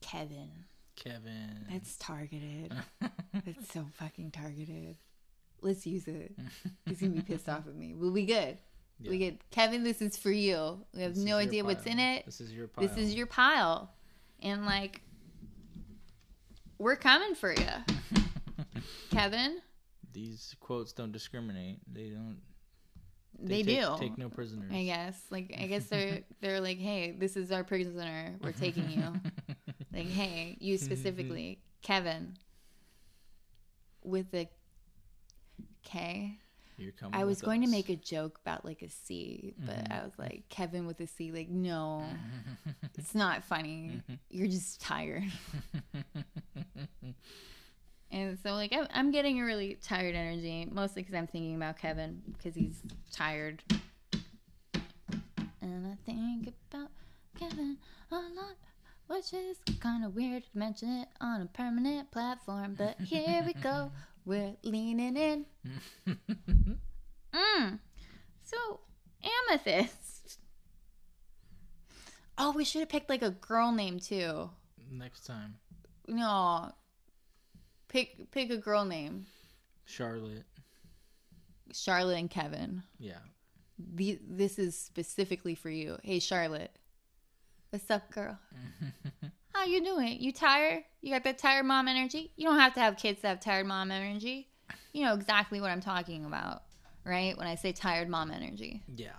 [0.00, 0.50] Kevin.
[0.96, 1.66] Kevin.
[1.70, 2.72] That's targeted.
[3.00, 4.96] That's so fucking targeted.
[5.62, 6.34] Let's use it.
[6.86, 7.94] He's gonna be pissed off at me.
[7.94, 8.58] We'll be good.
[9.08, 9.82] We get Kevin.
[9.82, 10.84] This is for you.
[10.94, 12.26] We have This no idea what's in it.
[12.26, 12.86] This is your pile.
[12.86, 13.90] This is your pile,
[14.42, 15.00] and like,
[16.78, 17.66] we're coming for you,
[19.10, 19.60] Kevin.
[20.12, 21.80] These quotes don't discriminate.
[21.90, 22.38] They don't.
[23.42, 23.96] They, take, do.
[23.98, 24.70] Take no prisoners.
[24.74, 25.18] I guess.
[25.30, 28.36] Like I guess they're they're like, hey, this is our prisoner.
[28.42, 29.14] We're taking you.
[29.94, 32.36] like, hey, you specifically, Kevin.
[34.02, 34.48] With the
[35.82, 36.38] K.
[36.78, 37.18] You're coming.
[37.20, 39.92] I was going to make a joke about like a C, but Mhm.
[40.00, 42.06] I was like, Kevin with a C, like, no,
[42.96, 44.00] it's not funny.
[44.30, 45.24] You're just tired.
[48.12, 51.78] And so, like, I'm, I'm getting a really tired energy, mostly because I'm thinking about
[51.78, 53.62] Kevin because he's tired.
[55.62, 56.90] And I think about
[57.38, 57.76] Kevin
[58.10, 58.56] a lot,
[59.06, 62.74] which is kind of weird to mention it on a permanent platform.
[62.76, 63.92] But here we go,
[64.24, 65.46] we're leaning in.
[67.32, 67.78] Mm.
[68.42, 68.80] So,
[69.48, 70.38] Amethyst.
[72.36, 74.50] Oh, we should have picked like a girl name too.
[74.90, 75.54] Next time,
[76.08, 76.72] No.
[77.86, 79.26] Pick pick a girl name.
[79.84, 80.44] Charlotte.
[81.72, 82.82] Charlotte and Kevin.
[82.98, 83.18] Yeah.
[83.78, 85.98] The, this is specifically for you.
[86.02, 86.72] Hey Charlotte.
[87.70, 88.38] What's up, girl?
[89.52, 90.20] How you doing?
[90.20, 90.84] You tired?
[91.02, 92.32] You got that tired mom energy?
[92.36, 94.48] You don't have to have kids to have tired mom energy.
[94.92, 96.62] You know exactly what I'm talking about,
[97.04, 97.36] right?
[97.36, 98.82] When I say tired mom energy.
[98.96, 99.10] yeah.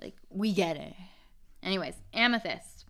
[0.00, 0.94] Like, we get it.
[1.62, 2.84] Anyways, amethyst.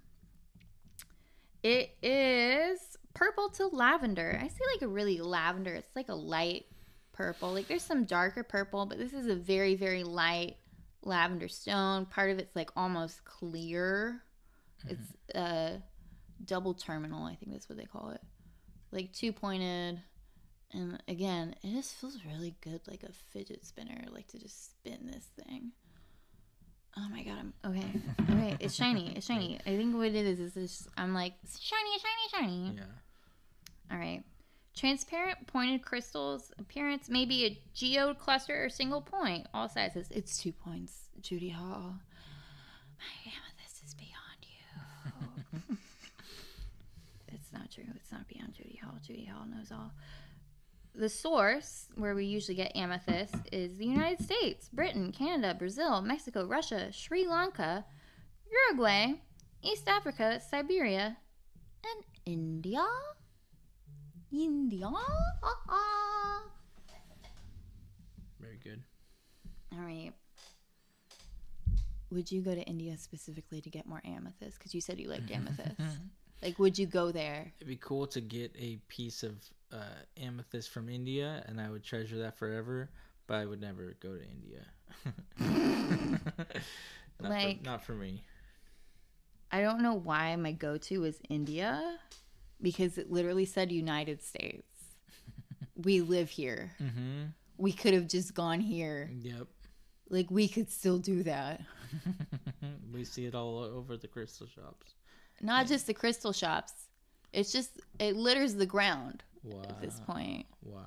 [1.63, 4.39] It is purple to lavender.
[4.43, 5.75] I see like a really lavender.
[5.75, 6.67] It's like a light
[7.13, 7.53] purple.
[7.53, 10.57] Like there's some darker purple, but this is a very, very light
[11.03, 12.07] lavender stone.
[12.07, 14.23] Part of it's like almost clear.
[14.87, 15.83] It's a
[16.45, 18.21] double terminal, I think that's what they call it.
[18.93, 20.01] Like two pointed.
[20.73, 25.11] And again, it just feels really good like a fidget spinner, like to just spin
[25.11, 25.73] this thing.
[26.97, 27.87] Oh my god, I'm okay.
[28.39, 29.15] Okay, it's shiny.
[29.17, 29.59] It's shiny.
[29.67, 32.77] I think what it is is just I'm like shiny, shiny, shiny.
[32.77, 32.85] Yeah.
[33.91, 34.23] All right.
[34.77, 39.47] Transparent pointed crystals appearance maybe a geode cluster or single point.
[39.55, 40.07] All sizes.
[40.11, 41.09] It's two points.
[41.21, 41.95] Judy Hall.
[42.99, 44.41] My amethyst is beyond
[45.69, 45.77] you.
[47.29, 47.93] it's not true.
[47.97, 48.95] It's not beyond Judy Hall.
[49.05, 49.93] Judy Hall knows all.
[50.95, 56.45] The source where we usually get amethyst is the United States, Britain, Canada, Brazil, Mexico,
[56.45, 57.85] Russia, Sri Lanka,
[58.51, 59.13] Uruguay,
[59.63, 61.17] East Africa, Siberia,
[61.85, 62.85] and India.
[64.33, 64.87] India.
[64.87, 64.97] All
[68.41, 68.83] Very good.
[69.73, 70.13] All right.
[72.11, 74.59] Would you go to India specifically to get more amethyst?
[74.59, 75.77] Because you said you liked amethyst.
[76.43, 77.53] like, would you go there?
[77.59, 79.37] It'd be cool to get a piece of
[79.73, 79.77] uh,
[80.17, 82.91] amethyst from India, and I would treasure that forever.
[83.27, 84.65] But I would never go to India.
[87.21, 88.23] not, Like- for, not for me.
[89.51, 91.99] I don't know why my go-to is India,
[92.61, 94.67] because it literally said United States.
[95.77, 96.73] we live here.
[96.83, 97.25] Mm-hmm.
[97.57, 99.11] We could have just gone here.
[99.23, 99.47] Yep.
[100.11, 101.63] Like, we could still do that.
[102.93, 104.95] we see it all over the crystal shops.
[105.41, 106.73] Not just the crystal shops.
[107.33, 109.63] It's just it litters the ground Wow.
[109.69, 110.47] at this point.
[110.63, 110.83] Wow.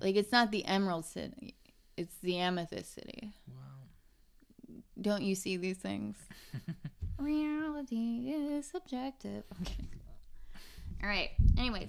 [0.00, 1.54] Like it's not the Emerald City.
[1.96, 3.32] It's the Amethyst City.
[3.48, 4.76] Wow.
[5.00, 6.16] Don't you see these things?
[7.18, 9.44] Reality is subjective.
[9.62, 9.84] Okay.
[11.02, 11.30] All right.
[11.58, 11.88] Anyways,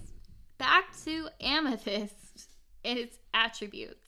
[0.58, 2.49] back to amethyst
[2.86, 4.03] and its attributes.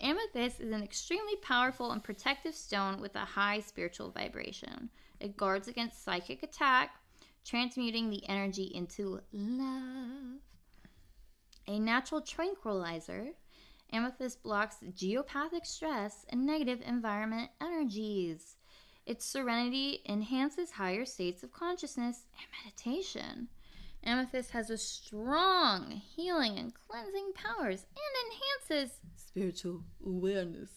[0.00, 4.90] Amethyst is an extremely powerful and protective stone with a high spiritual vibration.
[5.18, 6.90] It guards against psychic attack,
[7.48, 10.40] transmuting the energy into love.
[11.66, 13.28] A natural tranquilizer,
[13.90, 18.56] amethyst blocks geopathic stress and negative environment energies.
[19.06, 23.48] Its serenity enhances higher states of consciousness and meditation.
[24.04, 30.70] Amethyst has a strong healing and cleansing powers and enhances spiritual awareness.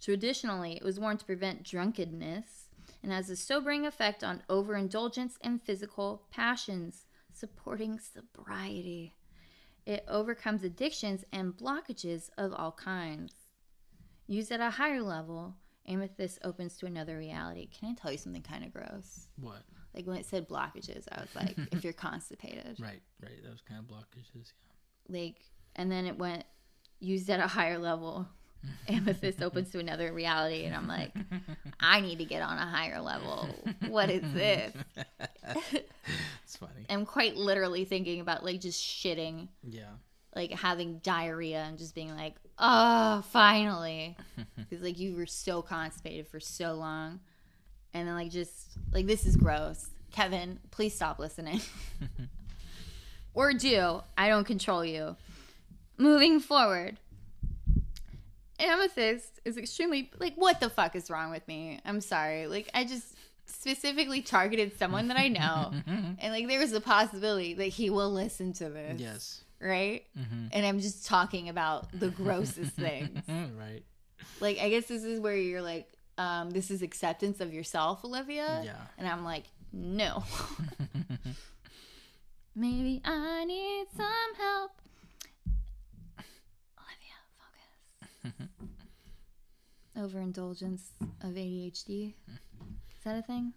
[0.00, 2.63] Traditionally, it was worn to prevent drunkenness
[3.04, 9.14] and has a sobering effect on overindulgence and physical passions, supporting sobriety.
[9.84, 13.34] It overcomes addictions and blockages of all kinds.
[14.26, 15.54] Used at a higher level,
[15.86, 17.68] amethyst opens to another reality.
[17.78, 19.26] Can I tell you something kind of gross?
[19.38, 19.62] What?
[19.94, 22.78] Like when it said blockages, I was like, if you're constipated.
[22.80, 23.02] Right.
[23.22, 23.44] Right.
[23.44, 24.52] Those kind of blockages.
[25.10, 25.18] Yeah.
[25.18, 25.42] Like,
[25.76, 26.44] and then it went
[27.00, 28.26] used at a higher level.
[28.88, 31.12] Amethyst opens to another reality, and I'm like,
[31.80, 33.48] I need to get on a higher level.
[33.88, 34.72] What is this?
[35.72, 36.86] it's funny.
[36.88, 39.84] I'm quite literally thinking about like just shitting, Yeah.
[40.34, 44.16] like having diarrhea, and just being like, oh, finally,
[44.56, 47.20] because like you were so constipated for so long,
[47.92, 48.54] and then like just
[48.92, 49.88] like this is gross.
[50.12, 51.60] Kevin, please stop listening.
[53.34, 54.00] or do.
[54.16, 55.16] I don't control you.
[55.96, 56.98] Moving forward,
[58.58, 61.80] amethyst is extremely like what the fuck is wrong with me?
[61.84, 62.46] I'm sorry.
[62.46, 63.14] Like I just
[63.46, 68.10] specifically targeted someone that I know, and like there was a possibility that he will
[68.10, 69.00] listen to this.
[69.00, 69.40] Yes.
[69.60, 70.04] Right.
[70.52, 73.20] And I'm just talking about the grossest things.
[73.28, 73.82] right.
[74.40, 75.88] Like I guess this is where you're like,
[76.18, 78.62] um, this is acceptance of yourself, Olivia.
[78.64, 78.76] Yeah.
[78.98, 80.22] And I'm like, no.
[82.56, 84.70] Maybe I need some help.
[86.78, 88.08] Olivia, focus.
[89.96, 92.14] Overindulgence of ADHD.
[92.28, 93.52] Is that a thing?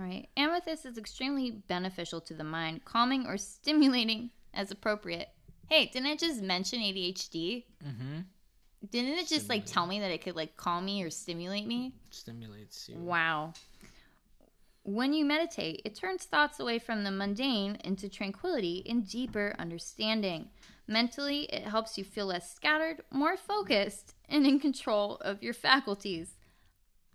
[0.00, 0.28] All right.
[0.36, 5.28] Amethyst is extremely beneficial to the mind, calming or stimulating as appropriate.
[5.68, 7.64] Hey, didn't I just mention ADHD?
[7.86, 8.20] Mm-hmm.
[8.90, 11.92] Didn't it just like tell me that it could like calm me or stimulate me?
[12.10, 12.96] Stimulates you.
[12.96, 13.52] Wow.
[14.82, 20.48] When you meditate, it turns thoughts away from the mundane into tranquility and deeper understanding.
[20.90, 26.34] Mentally, it helps you feel less scattered, more focused, and in control of your faculties.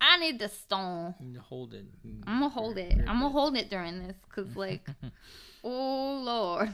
[0.00, 1.14] I need the stone.
[1.50, 1.84] Hold it.
[2.26, 2.98] I'm gonna hold it.
[3.06, 4.88] I'm gonna hold it during this because, like,
[5.64, 6.72] oh lord.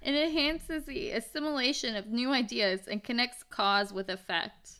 [0.00, 4.78] It enhances the assimilation of new ideas and connects cause with effect.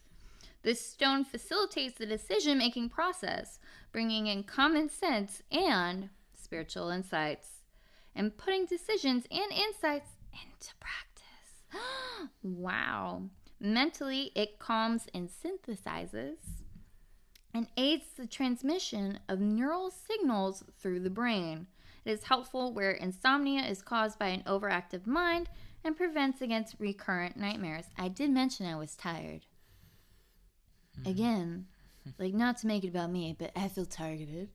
[0.63, 3.59] This stone facilitates the decision making process,
[3.93, 7.65] bringing in common sense and spiritual insights,
[8.15, 10.13] and putting decisions and insights
[10.45, 12.31] into practice.
[12.43, 13.23] wow.
[13.61, 16.37] Mentally, it calms and synthesizes
[17.55, 21.67] and aids the transmission of neural signals through the brain.
[22.05, 25.49] It is helpful where insomnia is caused by an overactive mind
[25.85, 27.87] and prevents against recurrent nightmares.
[27.99, 29.47] I did mention I was tired.
[31.03, 31.11] Hmm.
[31.11, 31.67] Again,
[32.19, 34.49] like not to make it about me, but I feel targeted.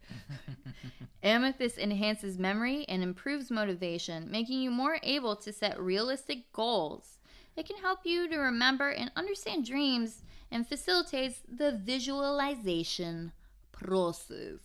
[1.23, 7.19] Amethyst enhances memory and improves motivation, making you more able to set realistic goals.
[7.55, 13.31] It can help you to remember and understand dreams and facilitates the visualization
[13.71, 14.59] process.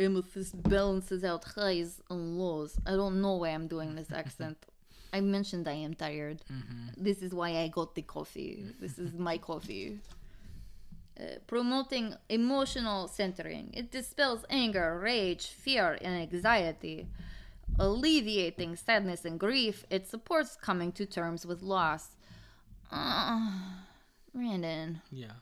[0.00, 2.78] Amethyst balances out highs and lows.
[2.86, 4.58] I don't know why I'm doing this accent.
[5.12, 6.42] I mentioned I am tired.
[6.52, 7.02] Mm-hmm.
[7.02, 8.66] This is why I got the coffee.
[8.80, 9.98] This is my coffee.
[11.20, 13.70] Uh, promoting emotional centering.
[13.74, 17.08] It dispels anger, rage, fear, and anxiety.
[17.78, 19.84] Alleviating sadness and grief.
[19.90, 22.10] It supports coming to terms with loss.
[22.90, 23.50] Uh,
[24.34, 25.32] Brandon, Yeah.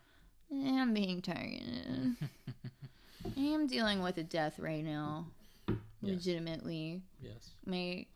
[0.52, 2.16] I am being targeted.
[3.36, 5.26] I am dealing with a death right now.
[5.68, 5.76] Yes.
[6.02, 7.02] Legitimately.
[7.22, 7.50] Yes.
[7.66, 8.06] My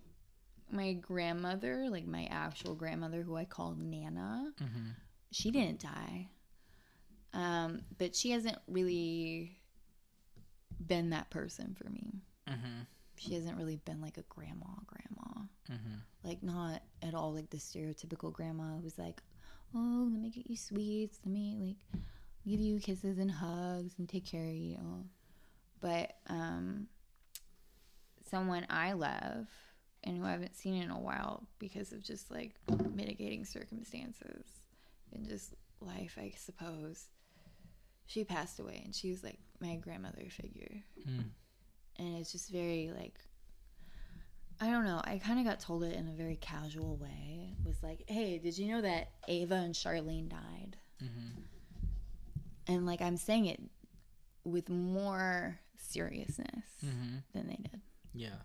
[0.72, 4.90] my grandmother, like my actual grandmother who I called Nana, Mm-hmm.
[5.32, 6.28] she didn't die.
[7.32, 9.58] Um, but she hasn't really
[10.84, 12.22] been that person for me.
[12.48, 12.82] Mm-hmm.
[13.16, 15.46] She hasn't really been like a grandma grandma.
[15.70, 15.98] Mm-hmm.
[16.24, 19.20] Like not at all like the stereotypical grandma who's like,
[19.74, 22.02] Oh, let me get you sweets, let me like
[22.46, 25.04] give you kisses and hugs and take care of you.
[25.80, 26.88] But um
[28.28, 29.46] someone I love
[30.04, 32.54] and who I haven't seen in a while because of just like
[32.94, 34.44] mitigating circumstances
[35.12, 37.06] and just life, I suppose.
[38.10, 40.82] She passed away and she was like my grandmother figure.
[41.08, 41.26] Mm.
[41.96, 43.14] And it's just very like
[44.60, 45.00] I don't know.
[45.04, 47.54] I kind of got told it in a very casual way.
[47.58, 51.40] It was like, "Hey, did you know that Ava and Charlene died?" Mm-hmm.
[52.66, 53.60] And like I'm saying it
[54.44, 57.16] with more seriousness Mm-hmm.
[57.32, 57.80] than they did.
[58.12, 58.40] Yeah.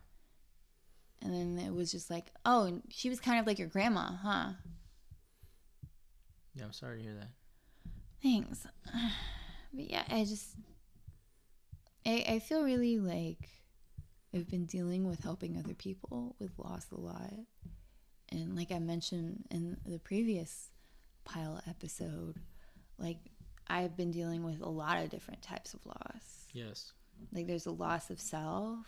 [1.24, 4.50] And then it was just like, "Oh, she was kind of like your grandma, huh?"
[6.54, 6.66] Yeah.
[6.66, 7.30] I'm sorry to hear that.
[8.24, 8.66] Thanks.
[9.76, 10.56] But yeah, I just
[12.06, 13.50] I I feel really like
[14.34, 17.34] I've been dealing with helping other people with loss a lot.
[18.30, 20.70] And like I mentioned in the previous
[21.26, 22.40] pile episode,
[22.98, 23.18] like
[23.68, 26.48] I've been dealing with a lot of different types of loss.
[26.54, 26.94] Yes.
[27.34, 28.88] Like there's a loss of self.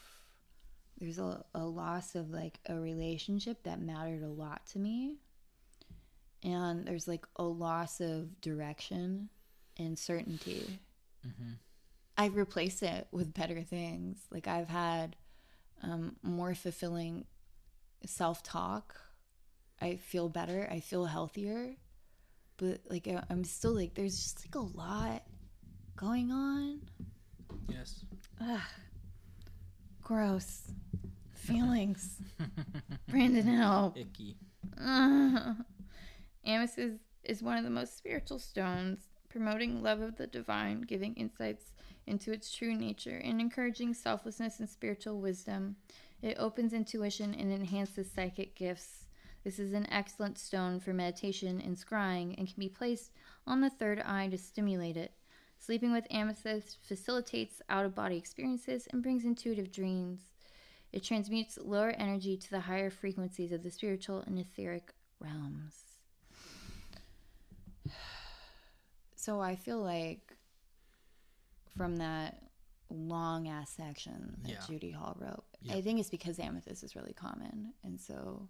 [1.00, 5.18] There's a, a loss of like a relationship that mattered a lot to me.
[6.44, 9.30] And there's like a loss of direction
[9.80, 10.80] and certainty.
[11.28, 11.52] Mm-hmm.
[12.18, 14.18] I've replaced it with better things.
[14.32, 15.16] Like I've had
[15.84, 17.26] um, more fulfilling
[18.06, 18.96] self talk.
[19.80, 20.68] I feel better.
[20.72, 21.76] I feel healthier.
[22.58, 25.24] But like I- I'm still like there's just like a lot
[25.96, 26.82] going on.
[27.70, 28.04] Yes.
[28.42, 28.60] Ugh.
[30.02, 30.72] Gross
[31.34, 32.18] feelings.
[33.10, 33.98] Brandon, help.
[33.98, 34.38] Icky.
[36.46, 39.08] Amethyst is one of the most spiritual stones,
[39.38, 41.72] promoting love of the divine, giving insights
[42.08, 45.76] into its true nature, and encouraging selflessness and spiritual wisdom.
[46.24, 49.06] It opens intuition and enhances psychic gifts.
[49.44, 53.12] This is an excellent stone for meditation and scrying and can be placed
[53.46, 55.12] on the third eye to stimulate it.
[55.60, 60.22] Sleeping with amethyst facilitates out of body experiences and brings intuitive dreams.
[60.92, 65.87] It transmutes lower energy to the higher frequencies of the spiritual and etheric realms.
[69.28, 70.34] So I feel like
[71.76, 72.42] from that
[72.90, 74.66] long ass section that Yeah.
[74.66, 75.76] Judy Hall wrote, Yeah.
[75.76, 77.74] I think it's because amethyst is really common.
[77.84, 78.48] And so,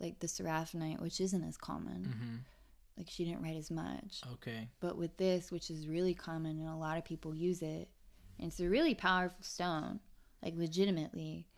[0.00, 2.36] like the seraphinite, which isn't as common, hmm
[2.98, 4.20] like she didn't write as much.
[4.34, 4.68] Okay.
[4.80, 7.88] But with this, which is really common and a lot of people use it,
[8.38, 9.98] and it's a really powerful stone,
[10.42, 11.48] like legitimately.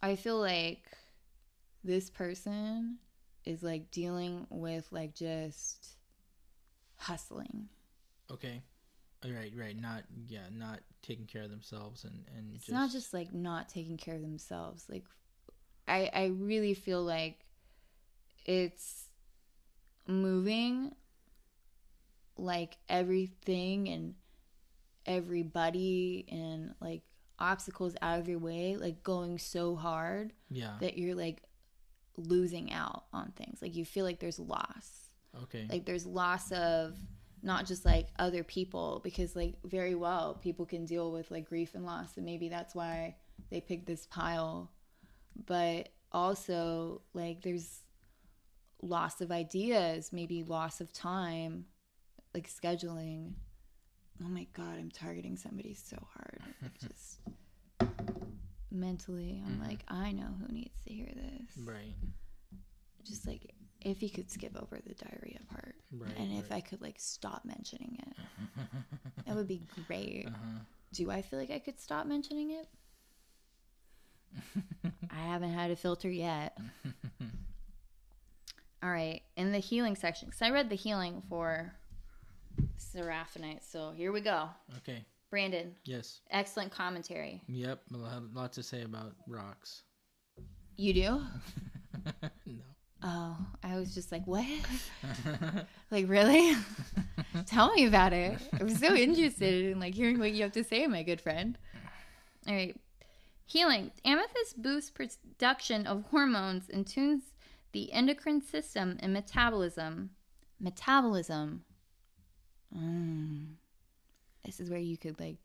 [0.00, 0.88] I feel like
[1.84, 2.98] this person
[3.44, 5.98] is like dealing with like just
[7.02, 7.68] hustling.
[8.30, 8.62] Okay.
[9.24, 9.52] Right.
[9.56, 9.76] Right.
[9.80, 10.04] Not.
[10.26, 10.46] Yeah.
[10.50, 14.22] Not taking care of themselves and and It's not just like not taking care of
[14.22, 14.84] themselves.
[14.88, 15.04] Like
[15.86, 17.44] I I really feel like
[18.44, 19.08] it's
[20.06, 20.92] moving
[22.36, 24.14] like everything and
[25.06, 27.02] everybody and like
[27.38, 30.76] obstacles out of your way, like going so hard Yeah.
[30.80, 31.42] that you're like
[32.16, 33.60] losing out on things.
[33.62, 35.11] Like you feel like there's loss.
[35.44, 35.66] Okay.
[35.70, 36.96] Like there's loss of
[37.42, 41.74] not just like other people because like very well people can deal with like grief
[41.74, 43.16] and loss and maybe that's why
[43.50, 44.70] they picked this pile.
[45.46, 47.82] But also like there's
[48.82, 51.64] loss of ideas, maybe loss of time,
[52.34, 53.32] like scheduling.
[54.22, 56.40] Oh my god, I'm targeting somebody so hard.
[56.80, 57.20] Just
[58.70, 59.66] mentally, I'm Mhm.
[59.68, 61.56] like, I know who needs to hear this.
[61.64, 61.94] right.
[63.04, 63.54] Just like
[63.84, 66.16] if you could skip over the diarrhea part, Right.
[66.16, 66.50] and if.
[66.52, 68.16] I could like stop mentioning it,
[69.26, 70.26] that would be great.
[70.26, 70.58] uh-huh.
[70.92, 72.68] Do I feel like I could stop mentioning it?
[75.10, 76.56] I haven't had a filter yet.
[78.82, 81.72] All right, in the healing section, because I read the healing for
[82.78, 84.48] Seraphinite, so here we go.
[84.78, 85.04] okay.
[85.30, 86.20] Brandon, Yes.
[86.30, 87.40] excellent commentary.
[87.48, 87.80] Yep.
[87.94, 89.82] A lot, a lot to say about rocks.
[90.76, 91.22] You do?
[92.46, 92.64] no.
[93.04, 94.46] Oh, I was just like, what?
[95.90, 96.56] Like, really?
[97.46, 98.38] Tell me about it.
[98.58, 101.58] I'm so interested in like hearing what you have to say, my good friend.
[102.48, 102.74] All right.
[103.44, 103.90] Healing.
[104.06, 107.24] Amethyst boosts production of hormones and tunes
[107.72, 110.10] the endocrine system and metabolism.
[110.58, 111.64] Metabolism.
[112.74, 113.48] Mm.
[114.44, 115.36] This is where you could like.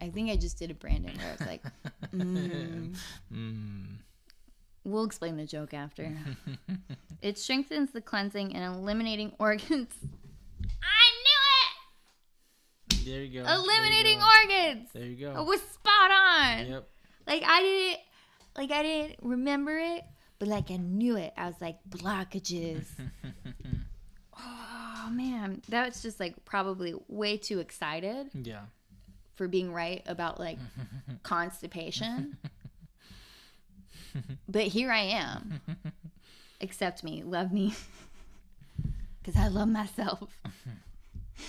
[0.00, 1.62] I think I just did a Brandon where I was like,
[2.12, 2.96] mm.
[3.32, 3.86] Mm.
[4.84, 6.12] We'll explain the joke after.
[7.22, 9.88] it strengthens the cleansing and eliminating organs.
[10.82, 11.04] I
[13.04, 13.40] There you go.
[13.40, 13.40] knew it!
[13.40, 13.50] There you go.
[13.50, 14.88] Eliminating organs.
[14.92, 15.44] There you I go.
[15.44, 16.66] was spot on.
[16.66, 16.88] Yep.
[17.26, 18.00] Like I didn't,
[18.56, 20.02] like I didn't remember it,
[20.38, 21.32] but like I knew it.
[21.36, 22.84] I was like blockages.
[24.38, 28.64] oh man, that was just like probably way too excited yeah.
[29.34, 30.58] for being right about like
[31.22, 32.36] constipation.
[34.48, 35.60] but here I am.
[36.60, 37.74] Accept me, love me,
[39.22, 40.38] because I love myself.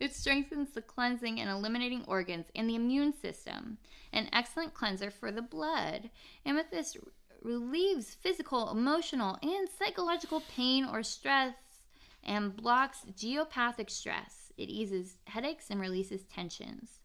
[0.00, 3.78] it strengthens the cleansing and eliminating organs and the immune system.
[4.12, 6.10] An excellent cleanser for the blood.
[6.44, 6.98] Amethyst
[7.42, 11.54] relieves physical, emotional, and psychological pain or stress
[12.24, 14.52] and blocks geopathic stress.
[14.58, 16.95] It eases headaches and releases tensions.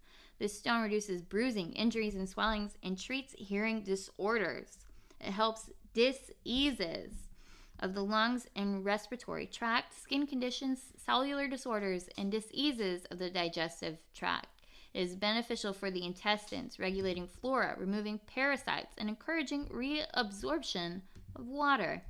[0.41, 4.79] This stone reduces bruising, injuries, and swellings and treats hearing disorders.
[5.19, 7.29] It helps diseases
[7.77, 13.99] of the lungs and respiratory tract, skin conditions, cellular disorders, and diseases of the digestive
[14.15, 14.47] tract.
[14.95, 21.01] It is beneficial for the intestines, regulating flora, removing parasites, and encouraging reabsorption
[21.35, 22.01] of water.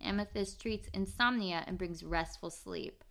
[0.00, 3.04] Amethyst treats insomnia and brings restful sleep.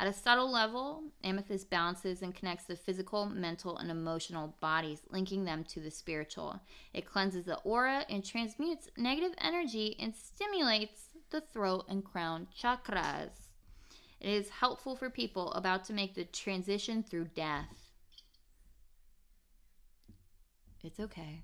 [0.00, 5.44] At a subtle level, amethyst balances and connects the physical, mental, and emotional bodies, linking
[5.44, 6.58] them to the spiritual.
[6.94, 13.50] It cleanses the aura and transmutes negative energy and stimulates the throat and crown chakras.
[14.20, 17.90] It is helpful for people about to make the transition through death.
[20.82, 21.42] It's okay.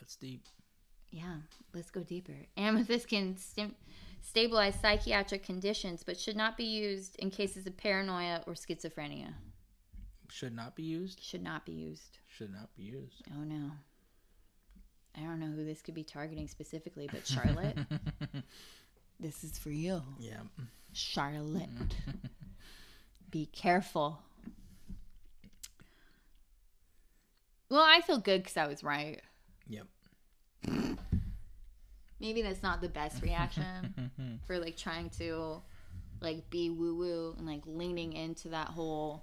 [0.00, 0.46] That's deep.
[1.10, 1.36] Yeah,
[1.74, 2.34] let's go deeper.
[2.56, 3.36] Amethyst can
[4.22, 9.32] stabilize psychiatric conditions, but should not be used in cases of paranoia or schizophrenia.
[10.30, 11.22] Should not be used.
[11.22, 12.18] Should not be used.
[12.26, 13.22] Should not be used.
[13.34, 13.70] Oh no.
[15.16, 17.76] I don't know who this could be targeting specifically, but Charlotte,
[19.20, 20.02] this is for you.
[20.18, 20.40] yeah.
[20.92, 21.68] Charlotte.
[23.30, 24.20] be careful.
[27.70, 29.20] Well, I feel good because I was right.
[29.68, 29.86] Yep.
[32.20, 35.62] Maybe that's not the best reaction for like trying to
[36.20, 39.22] like be woo woo and like leaning into that whole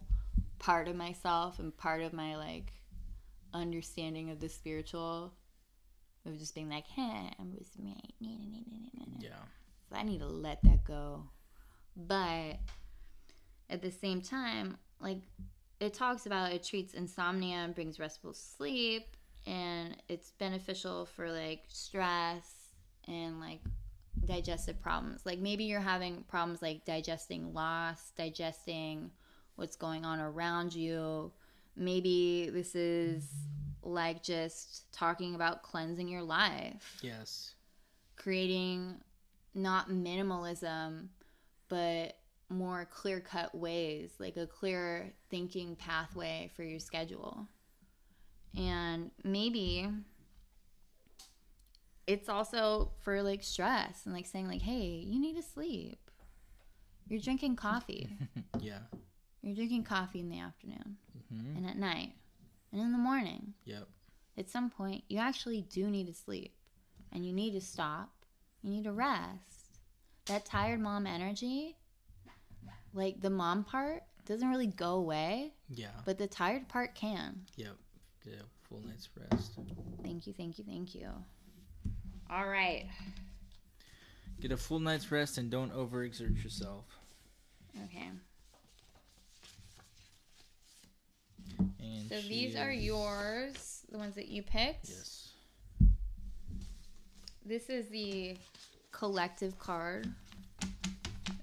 [0.60, 2.72] part of myself and part of my like
[3.54, 5.34] understanding of the spiritual
[6.26, 8.14] of just being like, hey, I was me.
[9.20, 9.30] yeah.
[9.89, 11.24] So I need to let that go.
[11.96, 12.58] But
[13.70, 15.20] at the same time, like
[15.80, 19.16] it talks about it treats insomnia and brings restful sleep
[19.46, 22.64] and it's beneficial for like stress
[23.08, 23.60] and like
[24.26, 25.26] digestive problems.
[25.26, 29.12] Like maybe you're having problems like digesting loss, digesting
[29.56, 31.32] what's going on around you.
[31.76, 33.28] Maybe this is
[33.84, 36.97] like just talking about cleansing your life.
[37.01, 37.53] Yes.
[38.16, 38.95] Creating
[39.53, 41.08] not minimalism,
[41.70, 42.18] but
[42.49, 47.47] more clear cut ways, like a clear thinking pathway for your schedule.
[48.58, 49.89] And maybe
[52.08, 55.99] it's also for like stress and like saying like, "Hey, you need to sleep.
[57.08, 58.10] You're drinking coffee.
[58.60, 58.80] yeah.
[59.41, 60.97] You're drinking coffee in the afternoon
[61.30, 62.14] hmm and at night
[62.72, 63.53] and in the morning.
[63.66, 63.88] Yep.
[64.38, 66.53] At some point, you actually do need to sleep
[67.12, 68.10] and you need to stop.
[68.64, 69.80] You need to rest.
[70.26, 71.78] That tired mom energy,
[72.93, 75.89] like the mom part, doesn't really go away, Yeah.
[76.03, 77.45] but the tired part can.
[77.56, 77.76] Yep.
[78.28, 79.60] A full night's rest.
[80.03, 81.10] Thank you, thank you, thank you.
[82.30, 82.86] All right.
[84.42, 86.86] Get a full night's rest and don't overexert yourself.
[87.86, 88.10] Okay.
[91.80, 94.90] And So these are yours, the ones that you picked.
[94.90, 95.30] Yes.
[97.46, 98.38] This is the
[98.92, 100.08] collective card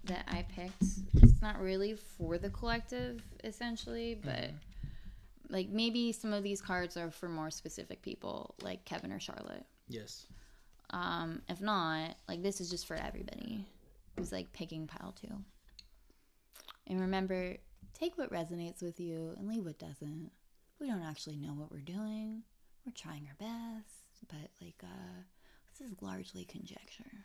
[0.05, 0.83] that I picked.
[1.23, 4.29] It's not really for the collective, essentially, mm-hmm.
[4.29, 4.51] but
[5.49, 9.65] like maybe some of these cards are for more specific people, like Kevin or Charlotte.
[9.89, 10.27] Yes.
[10.93, 13.67] Um, if not, like this is just for everybody
[14.17, 15.35] who's like picking pile two.
[16.87, 17.57] And remember,
[17.95, 20.31] take what resonates with you and leave what doesn't.
[20.79, 22.43] We don't actually know what we're doing.
[22.85, 25.23] We're trying our best, but like uh
[25.79, 27.25] this is largely conjecture.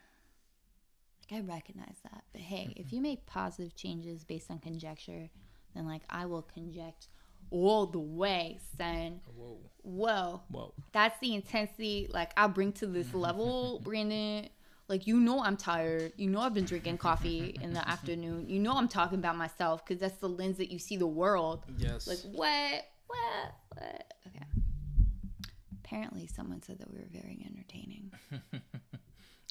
[1.30, 2.24] Like I recognize that.
[2.32, 5.30] But hey, if you make positive changes based on conjecture,
[5.76, 7.08] then like I will conject
[7.52, 9.22] all the way, son.
[9.28, 9.58] Oh, whoa.
[9.84, 10.74] Whoa Whoa.
[10.92, 14.50] that's the intensity like I bring to this level, Brandon.
[14.90, 16.14] Like you know I'm tired.
[16.18, 18.50] You know I've been drinking coffee in the afternoon.
[18.50, 21.66] You know I'm talking about myself because that's the lens that you see the world.
[21.78, 22.08] Yes.
[22.08, 22.86] Like what?
[23.08, 23.54] What?
[23.76, 24.14] What?
[24.28, 24.46] Okay.
[25.84, 28.12] Apparently someone said that we were very entertaining.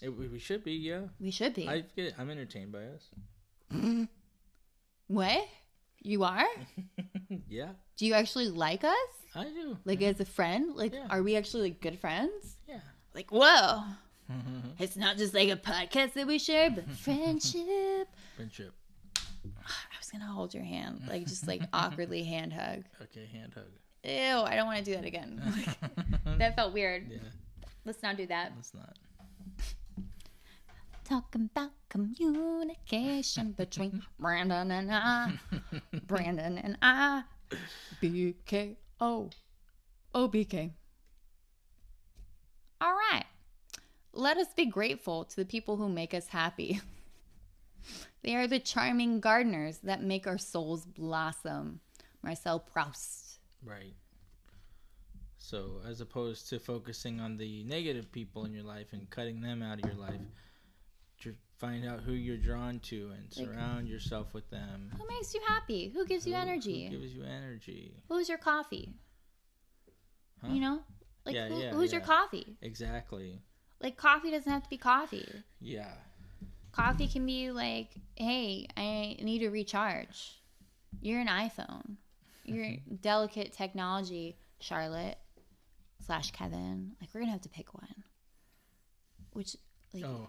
[0.02, 1.02] It, we should be, yeah.
[1.18, 1.68] We should be.
[1.68, 3.08] I get, I'm entertained by us.
[5.06, 5.48] what?
[6.06, 6.46] You are?
[7.48, 8.94] yeah, Do you actually like us?
[9.34, 9.76] I do.
[9.84, 10.76] Like as a friend?
[10.76, 11.06] Like Yeah.
[11.10, 12.56] are we actually like good friends?
[12.68, 12.78] Yeah.
[13.12, 13.82] Like whoa.
[14.78, 18.08] It's not just like a podcast that we share, but friendship.
[18.36, 18.72] Friendship.
[19.18, 22.84] I was gonna hold your hand, like just like awkwardly hand hug.
[23.02, 23.64] Okay, hand hug.
[24.04, 25.42] Ew, I don't want to do that again.
[26.38, 27.08] that felt weird.
[27.10, 27.18] Yeah,
[27.84, 28.52] Let's not do that.
[28.54, 28.96] Let's not.
[31.06, 35.38] Talking about communication between Brandon and I.
[36.08, 37.22] Brandon and I.
[38.00, 39.30] B K O.
[40.12, 40.72] O B K.
[42.80, 43.24] All right.
[44.12, 46.80] Let us be grateful to the people who make us happy.
[48.22, 51.78] they are the charming gardeners that make our souls blossom.
[52.20, 53.38] Marcel Proust.
[53.64, 53.94] Right.
[55.38, 59.62] So, as opposed to focusing on the negative people in your life and cutting them
[59.62, 60.20] out of your life,
[61.58, 64.90] find out who you're drawn to and Like- surround yourself with them.
[64.98, 65.88] Who makes you happy?
[65.88, 66.84] Who gives you energy?
[66.88, 68.02] Who gives you energy?
[68.08, 68.92] Who's your coffee?
[70.42, 70.48] Huh?
[70.52, 70.82] You know?
[71.24, 72.56] Like Yeah, who, yeah, who's your coffee?
[72.62, 73.40] Exactly.
[73.80, 75.28] Like coffee doesn't have to be coffee.
[75.60, 75.90] Yeah.
[76.72, 80.42] Coffee can be like, hey, I need to recharge.
[81.00, 81.96] You're an iPhone.
[82.44, 85.18] You're delicate technology, Charlotte
[86.04, 86.92] slash Kevin.
[87.00, 88.04] Like we're gonna have to pick one.
[89.32, 89.56] Which
[89.96, 90.28] like, Oh,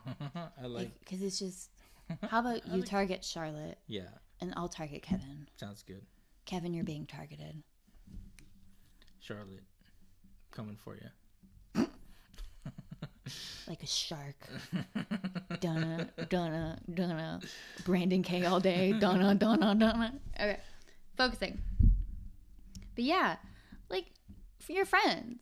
[0.63, 0.99] I like.
[0.99, 1.70] because it's just.
[2.30, 4.07] How about you target Charlotte Yeah,
[4.41, 5.47] and I'll target Kevin.
[5.57, 6.05] sounds good.
[6.45, 7.61] Kevin, you're being targeted.
[9.20, 9.63] Charlotte,
[10.51, 11.86] coming for you.
[13.68, 14.36] like a shark.
[15.59, 17.41] Donna, Donna, Donna.
[17.86, 18.93] Brandon K all day.
[18.93, 20.13] Donna, Donna, Donna.
[20.39, 20.59] Okay,
[21.18, 21.59] focusing.
[22.95, 23.36] But yeah,
[23.89, 24.05] like
[24.59, 25.39] for your friends,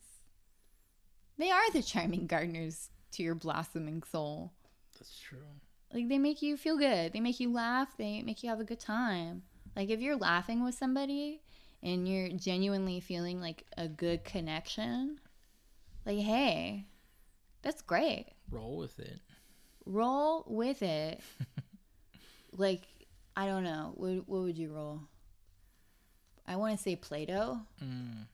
[1.38, 4.52] they are the charming gardeners to your blossoming soul.
[4.98, 5.38] That's true.
[5.92, 7.12] Like they make you feel good.
[7.12, 7.96] They make you laugh.
[7.96, 9.42] They make you have a good time.
[9.74, 11.42] Like if you're laughing with somebody
[11.82, 15.20] and you're genuinely feeling like a good connection,
[16.04, 16.86] like, hey,
[17.62, 18.26] that's great.
[18.50, 19.20] Roll with it.
[19.84, 21.20] Roll with it.
[22.52, 22.82] like,
[23.36, 23.92] I don't know.
[23.94, 25.02] What, what would you roll?
[26.46, 27.60] I want to say Play Doh.
[27.82, 28.26] Mm.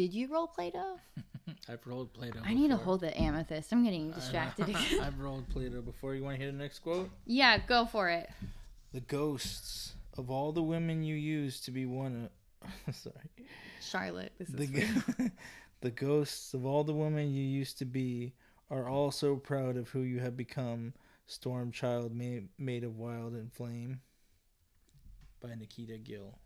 [0.00, 0.96] Did you roll Play Doh?
[1.68, 2.40] I've rolled Play-Doh.
[2.42, 2.84] I need to before.
[2.84, 3.70] hold the amethyst.
[3.70, 4.98] I'm getting distracted again.
[5.02, 6.14] I've rolled Play-Doh before.
[6.14, 7.10] You want to hear the next quote?
[7.26, 8.30] yeah, go for it.
[8.94, 12.30] The ghosts of all the women you used to be one.
[12.86, 13.14] Of, sorry.
[13.82, 15.30] Charlotte, this is The,
[15.82, 18.32] the ghosts of all the women you used to be
[18.70, 20.94] are all so proud of who you have become.
[21.26, 24.00] Storm child made, made of wild and flame.
[25.42, 26.38] By Nikita Gill.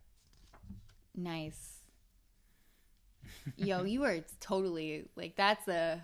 [1.15, 1.84] nice.
[3.57, 6.03] Yo, you were totally like that's a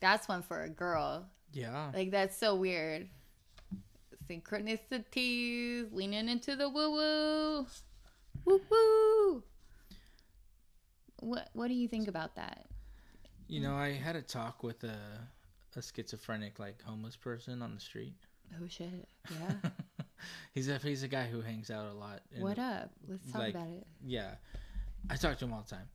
[0.00, 1.26] that's one for a girl.
[1.52, 1.90] Yeah.
[1.94, 3.08] Like that's so weird.
[4.28, 7.66] Synchronicities, leaning into the woo woo,
[8.44, 9.42] woo woo.
[11.20, 12.66] What What do you think about that?
[13.48, 14.98] You know, I had a talk with a,
[15.74, 18.14] a schizophrenic, like homeless person on the street.
[18.54, 19.08] Oh shit!
[19.30, 19.70] Yeah.
[20.54, 22.20] he's a he's a guy who hangs out a lot.
[22.38, 22.90] what up?
[23.08, 23.86] Let's talk like, about it.
[24.04, 24.34] Yeah,
[25.08, 25.88] I talk to him all the time.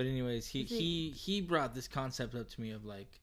[0.00, 3.20] But anyways, he he he brought this concept up to me of like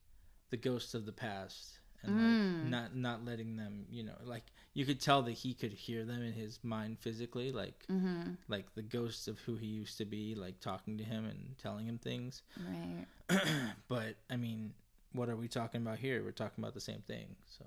[0.51, 2.21] the ghosts of the past and Mm.
[2.21, 4.43] like not not letting them, you know, like
[4.75, 8.34] you could tell that he could hear them in his mind physically, like Mm-hmm.
[8.47, 11.88] like the ghosts of who he used to be, like talking to him and telling
[11.88, 12.43] him things.
[12.63, 13.07] Right.
[13.88, 14.75] but I mean,
[15.13, 16.23] what are we talking about here?
[16.23, 17.38] We're talking about the same thing.
[17.57, 17.65] So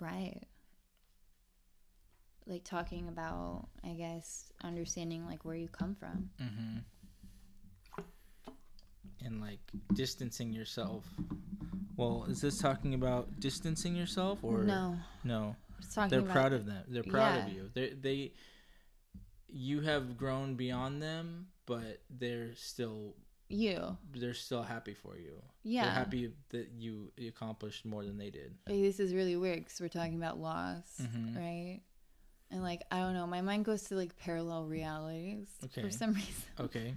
[0.00, 0.42] Right.
[2.44, 6.30] Like talking about, I guess, understanding like where you come from.
[6.40, 6.78] hmm
[9.24, 9.60] and like
[9.94, 11.04] distancing yourself.
[11.96, 16.52] Well, is this talking about distancing yourself or no, No, it's talking they're about proud
[16.52, 16.84] of them.
[16.88, 17.70] They're proud of you.
[17.74, 18.32] They they
[19.48, 23.14] you have grown beyond them, but they're still
[23.48, 23.96] you.
[24.14, 25.42] they're still happy for you.
[25.62, 25.84] Yeah.
[25.84, 28.54] They're happy that you accomplished more than they did.
[28.68, 31.36] Like, this is really weird because we're talking about loss, Mhm.
[31.36, 31.80] right?
[32.50, 35.82] And like I don't know, my mind goes to like parallel realities Okay.
[35.82, 36.32] for some reason.
[36.60, 36.94] Okay.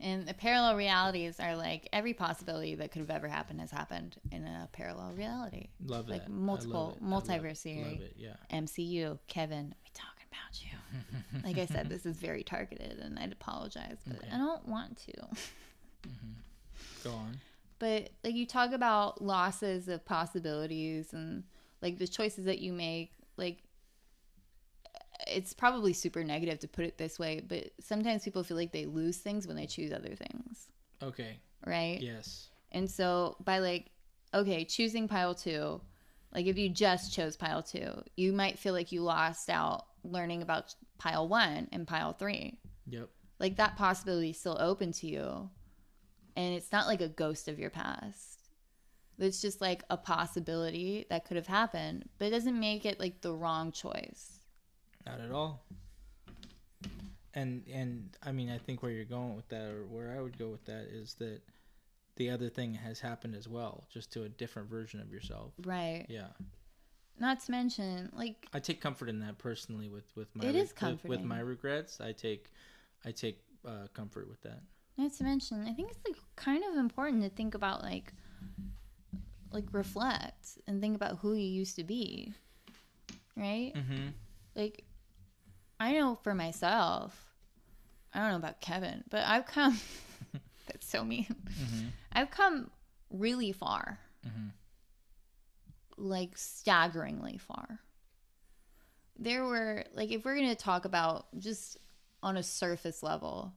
[0.00, 4.16] And the parallel realities are like every possibility that could have ever happened has happened
[4.32, 5.68] in a parallel reality.
[5.84, 6.30] Love Like that.
[6.30, 7.30] multiple- I love it.
[7.30, 8.00] I love- multiverse theory.
[8.02, 8.16] It.
[8.18, 8.34] Yeah.
[8.52, 11.40] MCU, Kevin, we talking about you.
[11.44, 14.28] Like I said, this is very targeted, and I'd apologize, but Okay.
[14.32, 15.12] I don't want to.
[16.08, 16.32] Mm-hmm.
[17.02, 17.38] Go on.
[17.78, 21.44] But like you talk about losses of possibilities and
[21.82, 23.62] like the choices that you make, like
[25.26, 28.86] it's probably super negative to put it this way, but sometimes people feel like they
[28.86, 30.68] lose things when they choose other things,
[31.02, 31.38] Okay.
[31.66, 32.00] right?
[32.00, 32.48] Yes.
[32.72, 33.86] And so by like,
[34.32, 35.80] okay, choosing pile two,
[36.32, 40.42] like if you just chose pile two, you might feel like you lost out learning
[40.42, 42.58] about pile one and pile three.
[42.88, 43.08] Yep.
[43.38, 45.50] Like that possibility is still open to you.
[46.36, 48.40] And it's not like a ghost of your past.
[49.18, 53.20] It's just like a possibility that could have happened, but it doesn't make it like
[53.20, 54.33] the wrong choice.
[55.06, 55.64] Not at all.
[57.34, 60.38] And and I mean I think where you're going with that or where I would
[60.38, 61.40] go with that is that
[62.16, 65.52] the other thing has happened as well, just to a different version of yourself.
[65.64, 66.06] Right.
[66.08, 66.28] Yeah.
[67.18, 70.72] Not to mention, like, I take comfort in that personally with with my It is
[70.80, 72.00] with- with, my regrets.
[72.00, 72.50] I take
[73.04, 74.60] I take uh, comfort with that.
[74.96, 78.12] not to mention, I think it's like kind of important to think about like,
[79.52, 82.32] like reflect and think about who you used to be.
[83.36, 83.72] Right?
[83.74, 84.08] Mm-hmm.
[84.54, 84.84] like
[85.78, 87.18] I know for myself,
[88.12, 89.78] I don't know about Kevin, but I've come
[90.66, 91.26] that's so mean.
[91.26, 91.86] Mm-hmm.
[92.12, 92.70] I've come
[93.10, 93.98] really far.
[94.26, 94.50] Mhm.
[95.96, 97.80] Like staggeringly far.
[99.18, 101.78] There were like if we're going to talk about just
[102.22, 103.52] on a surface level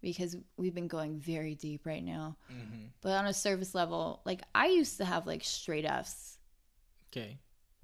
[0.00, 2.36] because we've been going very deep right now.
[2.50, 2.86] Mm-hmm.
[3.02, 6.38] But on a surface level, like I used to have like straight Fs
[7.12, 7.38] Okay.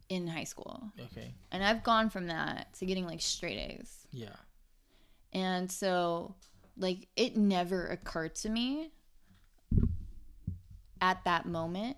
[0.08, 0.90] In high school.
[0.98, 1.34] Okay.
[1.52, 4.06] And I've gone from that to getting like straight A's.
[4.10, 4.36] Yeah.
[5.32, 6.34] And so,
[6.76, 8.90] like, it never occurred to me
[11.00, 11.96] at that moment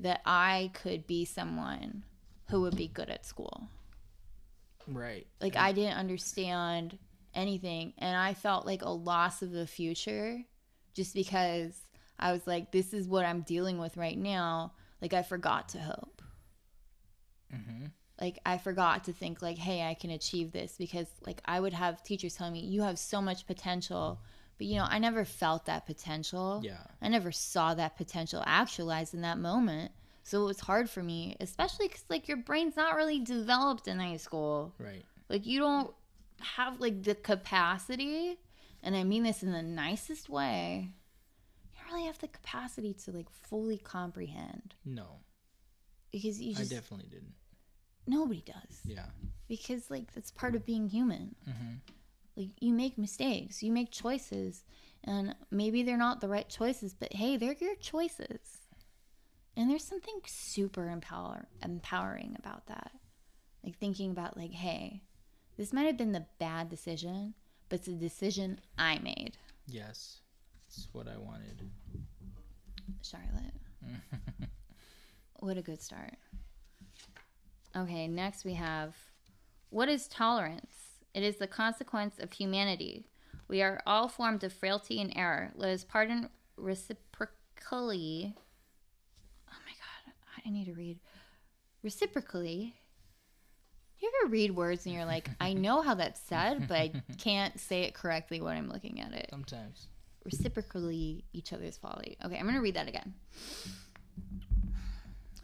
[0.00, 2.04] that I could be someone
[2.50, 3.68] who would be good at school.
[4.88, 5.26] Right.
[5.40, 6.98] Like, I didn't understand
[7.34, 7.92] anything.
[7.98, 10.40] And I felt like a loss of the future
[10.94, 11.78] just because
[12.18, 14.72] I was like, this is what I'm dealing with right now.
[15.02, 16.13] Like, I forgot to hope.
[17.54, 17.86] Mm-hmm.
[18.20, 21.72] like i forgot to think like hey i can achieve this because like i would
[21.72, 24.20] have teachers telling me you have so much potential
[24.58, 26.84] but you know i never felt that potential Yeah.
[27.02, 29.92] i never saw that potential actualized in that moment
[30.22, 33.98] so it was hard for me especially because like your brain's not really developed in
[33.98, 35.04] high school Right.
[35.28, 35.92] like you don't
[36.40, 38.38] have like the capacity
[38.82, 40.90] and I mean this in the nicest way,
[41.72, 45.20] you don't really have the capacity to like fully comprehend No,
[46.12, 47.32] because you I definitely didn't.
[48.06, 49.06] Nobody does Yeah.
[49.48, 51.34] because like that's part of being human.
[51.44, 51.74] hmm
[52.36, 54.64] Like you make mistakes, you make choices,
[55.04, 58.58] and maybe they're not the right choices, but hey, they're your choices.
[59.56, 62.90] And there's something super empower empowering about that.
[63.62, 65.02] Like thinking about like, hey,
[65.56, 67.34] this might have been the bad decision,
[67.68, 69.38] but it's a decision I made.
[69.66, 70.20] Yes,
[70.66, 71.70] it's what I wanted.
[73.02, 73.54] Charlotte.
[75.40, 76.14] what a good start.
[77.76, 78.94] Okay, next we have
[79.70, 80.74] what is tolerance?
[81.14, 83.06] It is the consequence of humanity.
[83.48, 85.52] We are all formed of frailty and error.
[85.56, 88.34] Let us pardon reciprocally.
[89.48, 90.12] Oh my god,
[90.46, 90.98] I need to read.
[91.82, 92.74] Reciprocally.
[94.00, 97.58] You ever read words and you're like, I know how that's said, but I can't
[97.58, 99.86] say it correctly when I'm looking at it Sometimes.
[100.24, 102.16] reciprocally each other's folly.
[102.24, 103.14] Okay, I'm going to read that again.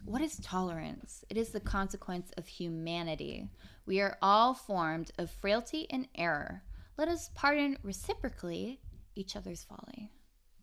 [0.05, 1.23] What is tolerance?
[1.29, 3.47] It is the consequence of humanity.
[3.85, 6.63] We are all formed of frailty and error.
[6.97, 8.79] Let us pardon reciprocally
[9.15, 10.11] each other's folly.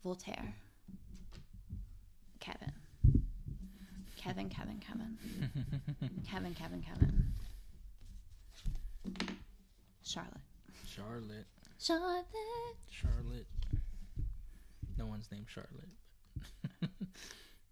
[0.02, 0.54] Voltaire.
[2.40, 2.72] Kevin.
[4.16, 5.18] Kevin, Kevin, Kevin.
[6.28, 7.24] Kevin, Kevin, Kevin.
[10.02, 10.32] Charlotte.
[10.86, 11.46] Charlotte.
[11.78, 12.26] Charlotte.
[12.90, 13.46] Charlotte.
[14.98, 16.90] No one's named Charlotte.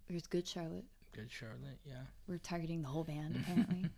[0.08, 0.84] There's good Charlotte.
[1.16, 2.02] Good Charlotte, yeah.
[2.28, 3.90] We're targeting the whole band, apparently.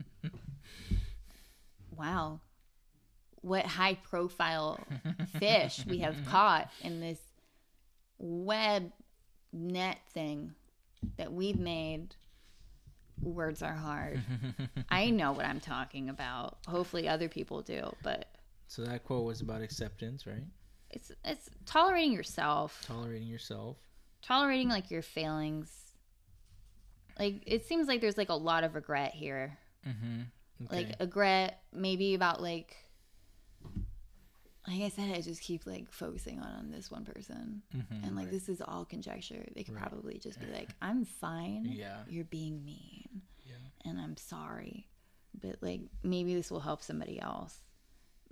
[1.96, 2.40] wow.
[3.40, 4.80] What high profile
[5.38, 7.20] fish we have caught in this
[8.18, 8.92] web
[9.52, 10.54] net thing
[11.16, 12.14] that we've made.
[13.20, 14.20] Words are hard.
[14.90, 16.58] I know what I'm talking about.
[16.68, 18.26] Hopefully other people do, but
[18.68, 20.44] So that quote was about acceptance, right?
[20.90, 22.82] it's it's tolerating yourself.
[22.86, 23.76] Tolerating yourself.
[24.22, 25.70] Tolerating like your failings.
[27.18, 29.58] Like it seems like there's like a lot of regret here.
[29.86, 30.22] Mm-hmm.
[30.74, 32.76] like regret maybe about like
[34.66, 38.14] like I said, I just keep like focusing on, on this one person, Mhm, and
[38.16, 38.32] like right.
[38.32, 39.46] this is all conjecture.
[39.54, 39.82] They could Right.
[39.88, 41.64] probably just be like, "I'm fine.
[41.64, 42.02] Yeah.
[42.08, 43.54] You're being mean, Yeah.
[43.86, 44.88] and I'm sorry,
[45.40, 47.62] but like maybe this will help somebody else."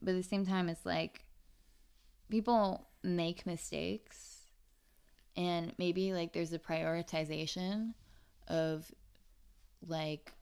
[0.02, 1.24] But at the same time, it's like
[2.28, 4.42] people make mistakes,
[5.36, 7.94] and maybe like there's a prioritization
[8.48, 8.90] of
[9.86, 10.32] like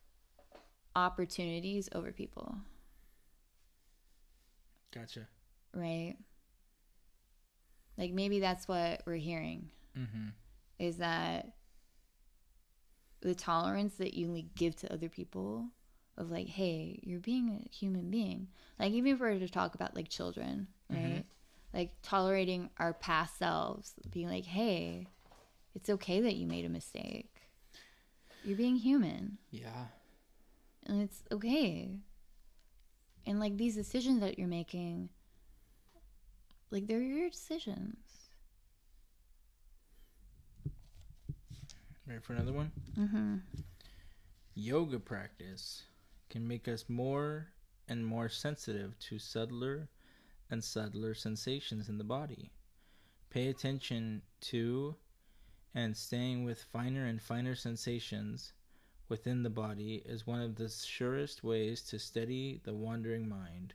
[0.97, 2.57] opportunities over people,
[4.93, 5.27] Gotcha.
[5.75, 6.17] right?
[7.99, 10.31] Like maybe that's what we're hearing Mm-hmm.
[10.81, 11.53] is that
[13.21, 15.67] the tolerance that you like give to other people
[16.17, 18.49] of like, hey, you're being a human being.
[18.79, 21.25] Like even if we were to talk about like children, right?
[21.73, 25.07] Like tolerating our past selves, being like, hey,
[25.75, 27.34] it's okay that you made a mistake.
[28.45, 29.39] You're being human.
[29.51, 29.87] Yeah.
[30.87, 31.99] and it's okay.
[33.27, 35.09] And like these decisions that you're making,
[36.71, 37.97] like they're your decisions.
[42.07, 42.71] Ready for another one?
[42.99, 43.37] Mm-hmm.
[44.55, 45.85] Yoga practice
[46.29, 47.49] can make us more
[47.89, 49.89] and more sensitive to subtler
[50.51, 52.51] and subtler sensations in the body.
[53.31, 54.95] Pay attention to
[55.75, 58.53] and staying with finer and finer sensations
[59.09, 63.75] within the body is one of the surest ways to steady the wandering mind.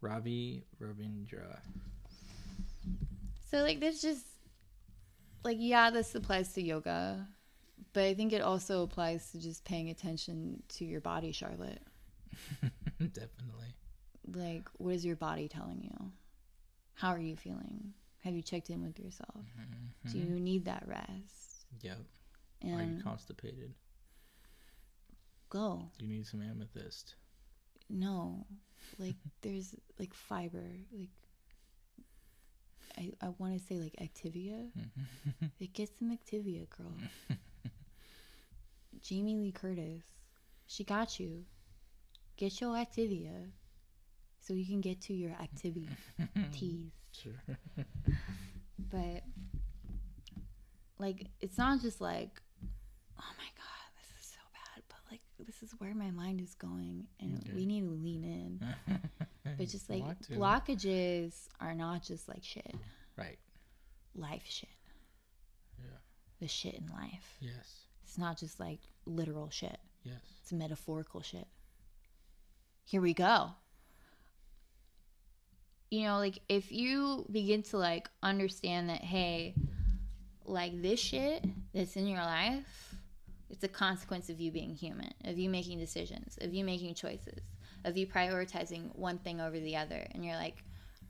[0.00, 1.58] Ravi Ravindra.
[3.50, 4.26] So like this just
[5.44, 7.26] like yeah, this applies to yoga,
[7.92, 11.82] but I think it also applies to just paying attention to your body, Charlotte.
[12.98, 13.74] Definitely.
[14.32, 16.12] Like what is your body telling you?
[16.94, 17.94] How are you feeling?
[18.26, 19.46] Have you checked in with yourself?
[19.58, 20.12] Mm-hmm.
[20.12, 21.64] Do you need that rest?
[21.80, 21.98] Yep.
[22.64, 23.72] Are you constipated?
[25.48, 25.90] go.
[25.98, 27.14] Do you need some amethyst?
[27.88, 28.46] No.
[28.98, 31.08] Like there's like fiber, like
[32.98, 34.70] I, I want to say like Activia.
[34.76, 35.46] Mm-hmm.
[35.60, 36.92] Like get some Activia, girl.
[39.02, 40.02] Jamie Lee Curtis,
[40.66, 41.44] she got you.
[42.36, 43.50] Get your Activia,
[44.46, 45.88] so you can get to your activities.
[47.12, 47.32] Sure.
[48.90, 49.22] But
[50.98, 52.42] like, it's not just like,
[53.18, 54.82] oh my god, this is so bad.
[54.88, 58.98] But like, this is where my mind is going, and we need to lean in.
[59.58, 62.74] But just like blockages are not just like shit,
[63.16, 63.38] Right.
[64.14, 64.68] life shit.
[65.78, 65.96] Yeah.
[66.40, 67.38] The shit in life.
[67.40, 67.86] Yes.
[68.04, 69.78] It's not just like literal shit.
[70.02, 70.16] Yes.
[70.42, 71.46] It's metaphorical shit.
[72.84, 73.52] Here we go.
[75.90, 79.54] You know, like if you begin to like understand that, hey,
[80.44, 82.94] like this shit that's in your life,
[83.50, 87.40] it's a consequence of you being human, of you making decisions, of you making choices,
[87.84, 90.06] of you prioritizing one thing over the other.
[90.12, 90.64] And you're like,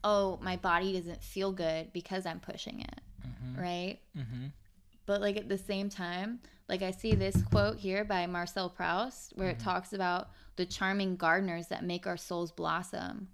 [0.05, 3.01] oh, my body doesn't feel good because I'm pushing it.
[3.27, 3.61] Mm-hmm.
[3.61, 3.99] Right?
[4.17, 4.47] Mm-hmm.
[5.07, 9.33] But like at the same time, like I see this quote here by Marcel Proust
[9.37, 9.61] where mm-hmm.
[9.61, 13.29] it talks about the charming gardeners that make our souls blossom.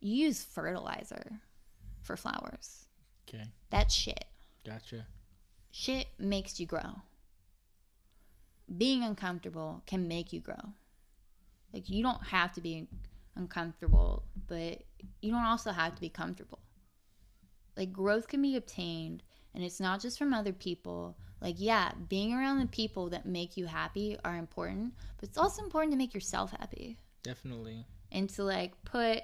[0.00, 1.40] You use fertilizer
[2.02, 2.86] for flowers.
[3.28, 3.44] Okay.
[3.70, 4.24] That's shit.
[4.64, 5.06] Gotcha.
[5.70, 7.02] Shit makes you grow.
[8.76, 10.74] Being uncomfortable can make you grow.
[11.72, 12.88] Like you don't have to be
[13.36, 14.82] uncomfortable, but
[15.20, 16.60] you don't also have to be comfortable.
[17.76, 19.22] Like growth can be obtained
[19.54, 21.16] and it's not just from other people.
[21.40, 25.62] Like yeah, being around the people that make you happy are important, but it's also
[25.62, 26.98] important to make yourself happy.
[27.22, 27.86] Definitely.
[28.12, 29.22] And to like put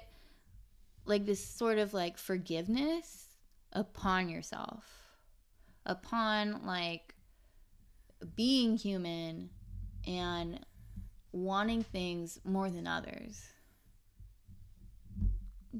[1.07, 3.27] like this sort of like forgiveness
[3.73, 4.85] upon yourself
[5.85, 7.15] upon like
[8.35, 9.49] being human
[10.05, 10.59] and
[11.31, 13.41] wanting things more than others.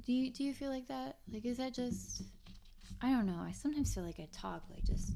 [0.05, 1.17] Do you do you feel like that?
[1.31, 2.23] Like is that just
[3.01, 3.41] I don't know.
[3.41, 5.13] I sometimes feel like I talk like just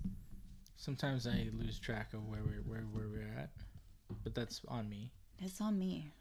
[0.76, 3.52] Sometimes I lose track of where we're where, where we're at.
[4.24, 5.12] But that's on me.
[5.40, 6.12] It's on me.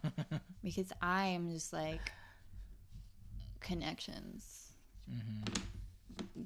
[0.64, 2.12] because I am just like
[3.64, 4.72] connections.
[5.10, 5.62] Mm-hmm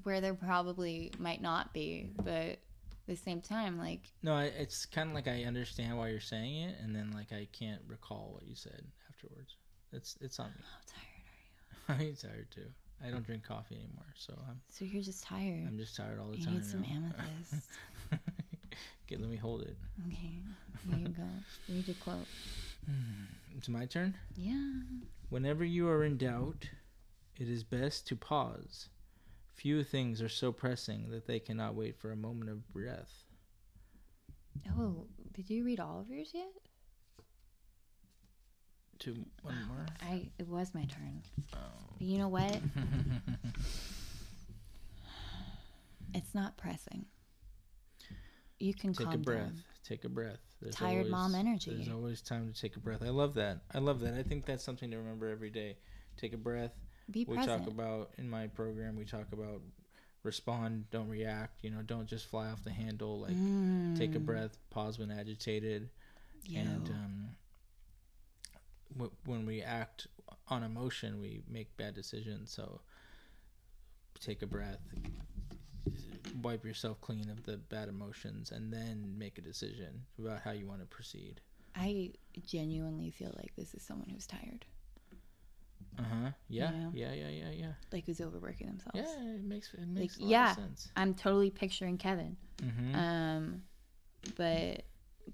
[0.02, 2.58] where there probably might not be, but at
[3.06, 6.76] the same time, like no, it's kind of like I understand why you're saying it,
[6.82, 9.56] and then like I can't recall what you said afterwards.
[9.92, 10.62] It's it's on me.
[11.88, 12.10] How tired are you?
[12.10, 12.66] I'm tired too.
[13.06, 14.60] I don't drink coffee anymore, so I'm.
[14.68, 15.66] So you're just tired.
[15.66, 16.54] I'm just tired all the you time.
[16.54, 17.68] Need some amethyst.
[18.12, 19.76] okay, let me hold it.
[20.06, 20.42] Okay,
[20.88, 21.22] here you go.
[21.68, 22.26] Read a quote.
[23.56, 24.14] It's my turn.
[24.36, 24.70] Yeah.
[25.30, 26.68] Whenever you are in doubt,
[27.38, 28.88] it is best to pause
[29.58, 33.24] Few things are so pressing that they cannot wait for a moment of breath.
[34.78, 36.46] Oh, did you read all of yours yet?
[39.00, 39.84] Two, one more.
[40.00, 41.22] I it was my turn.
[41.54, 41.58] Oh.
[41.98, 42.56] But you know what?
[46.14, 47.04] it's not pressing.
[48.60, 49.40] You can take a breath.
[49.40, 49.64] Down.
[49.82, 50.38] Take a breath.
[50.62, 51.74] There's Tired always, mom energy.
[51.74, 53.02] There's always time to take a breath.
[53.02, 53.58] I love that.
[53.74, 54.14] I love that.
[54.14, 55.78] I think that's something to remember every day.
[56.16, 56.76] Take a breath
[57.10, 57.64] be we present.
[57.64, 58.96] talk about in my program.
[58.96, 59.60] We talk about
[60.22, 61.64] respond, don't react.
[61.64, 63.20] You know, don't just fly off the handle.
[63.20, 63.96] Like mm.
[63.96, 64.26] take a mm.
[64.26, 65.88] breath, pause when agitated,
[66.44, 66.60] Yo.
[66.60, 67.28] and um,
[68.94, 70.06] w- when we act
[70.48, 72.50] on emotion, we make bad decisions.
[72.50, 72.80] So
[74.20, 74.80] take a breath,
[76.42, 80.66] wipe yourself clean of the bad emotions, and then make a decision about how you
[80.66, 81.40] want to proceed.
[81.74, 82.12] I
[82.44, 84.64] genuinely feel like this is someone who's tired.
[85.98, 86.30] Uh huh.
[86.48, 86.70] Yeah.
[86.70, 86.90] You know?
[86.94, 87.12] Yeah.
[87.12, 87.28] Yeah.
[87.28, 87.50] Yeah.
[87.52, 87.72] Yeah.
[87.92, 88.94] Like who's overworking themselves.
[88.94, 90.88] Yeah, it makes it makes like, yeah, sense.
[90.96, 92.36] I'm totally picturing Kevin.
[92.62, 92.94] Mm-hmm.
[92.94, 93.62] Um,
[94.36, 94.82] but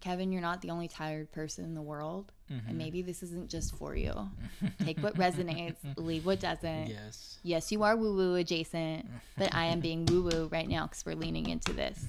[0.00, 2.68] Kevin, you're not the only tired person in the world, mm-hmm.
[2.68, 4.12] and maybe this isn't just for you.
[4.84, 6.88] Take what resonates, leave what doesn't.
[6.88, 7.38] Yes.
[7.42, 9.06] Yes, you are woo woo adjacent,
[9.36, 12.04] but I am being woo woo right now because we're leaning into this.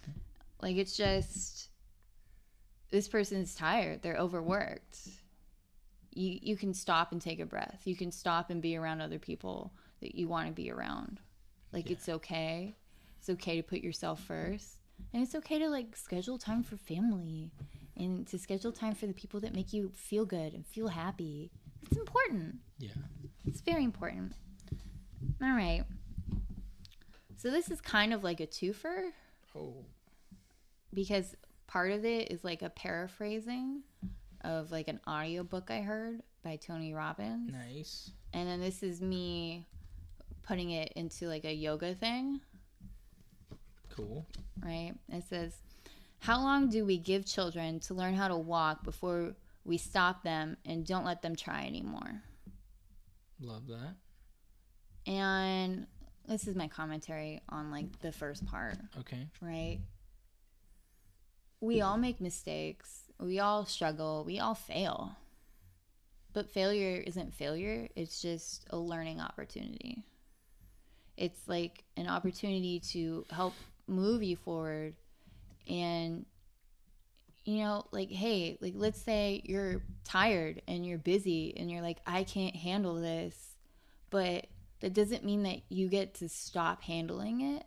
[0.62, 1.68] like it's just
[2.90, 4.02] this person's tired.
[4.02, 5.08] They're overworked
[6.16, 7.82] you you can stop and take a breath.
[7.84, 11.20] You can stop and be around other people that you want to be around.
[11.72, 11.92] Like yeah.
[11.92, 12.74] it's okay.
[13.18, 14.76] It's okay to put yourself first.
[15.12, 17.50] And it's okay to like schedule time for family
[17.96, 21.50] and to schedule time for the people that make you feel good and feel happy.
[21.82, 22.56] It's important.
[22.78, 22.90] Yeah.
[23.46, 24.32] It's very important.
[25.42, 25.84] All right.
[27.36, 29.10] So this is kind of like a twofer.
[29.54, 29.84] Oh.
[30.92, 31.36] Because
[31.66, 33.82] part of it is like a paraphrasing
[34.46, 37.52] of like an audiobook I heard by Tony Robbins.
[37.52, 38.10] Nice.
[38.32, 39.66] And then this is me
[40.44, 42.40] putting it into like a yoga thing.
[43.94, 44.24] Cool.
[44.64, 44.92] Right?
[45.12, 45.54] It says,
[46.20, 49.34] How long do we give children to learn how to walk before
[49.64, 52.22] we stop them and don't let them try anymore?
[53.40, 53.96] Love that.
[55.10, 55.86] And
[56.28, 58.76] this is my commentary on like the first part.
[59.00, 59.26] Okay.
[59.40, 59.80] Right?
[61.60, 65.16] We all make mistakes we all struggle, we all fail.
[66.32, 70.04] But failure isn't failure, it's just a learning opportunity.
[71.16, 73.54] It's like an opportunity to help
[73.86, 74.94] move you forward
[75.66, 76.26] and
[77.46, 81.98] you know, like, hey, like, let's say you're tired and you're busy and you're like,
[82.04, 83.54] I can't handle this.
[84.10, 84.48] But
[84.80, 87.64] that doesn't mean that you get to stop handling it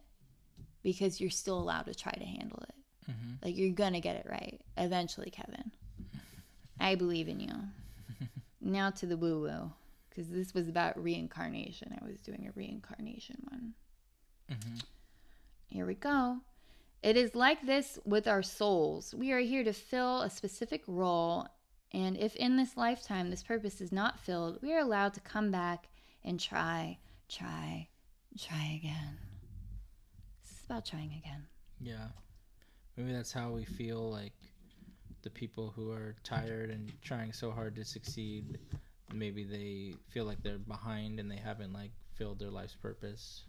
[0.83, 2.75] because you're still allowed to try to handle it.
[3.10, 3.45] Mm-hmm.
[3.45, 5.72] Like you're gonna get it right eventually, Kevin.
[6.80, 7.53] I believe in you.
[8.62, 9.72] now to the woo woo.
[10.10, 11.97] because this was about reincarnation.
[12.01, 13.74] I was doing a reincarnation one.
[14.51, 14.76] Mm-hmm.
[15.68, 16.38] Here we go.
[17.01, 19.16] It is like this with our souls.
[19.16, 21.47] We are here to fill a specific role,
[21.93, 25.49] and if in this lifetime this purpose is not filled, we are allowed to come
[25.49, 25.88] back
[26.24, 26.97] and try,
[27.30, 27.88] try,
[28.38, 29.18] try again.
[30.43, 31.47] This is about trying again.
[31.80, 32.07] Yeah.
[32.99, 34.33] Maybe that's how we feel like
[35.21, 38.59] the people who are tired and trying so hard to succeed.
[39.13, 43.45] Maybe they feel like they're behind and they haven't like filled their life's purpose.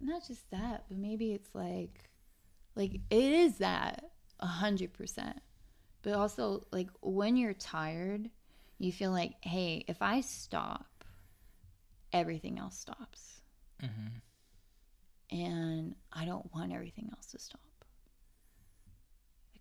[0.00, 2.10] Not just that, but maybe it's like,
[2.74, 5.38] like it is that a hundred percent.
[6.02, 8.28] But also, like when you're tired,
[8.80, 11.04] you feel like, hey, if I stop,
[12.12, 13.42] everything else stops.
[13.80, 15.36] Mm-hmm.
[15.38, 17.60] and I don't want everything else to stop.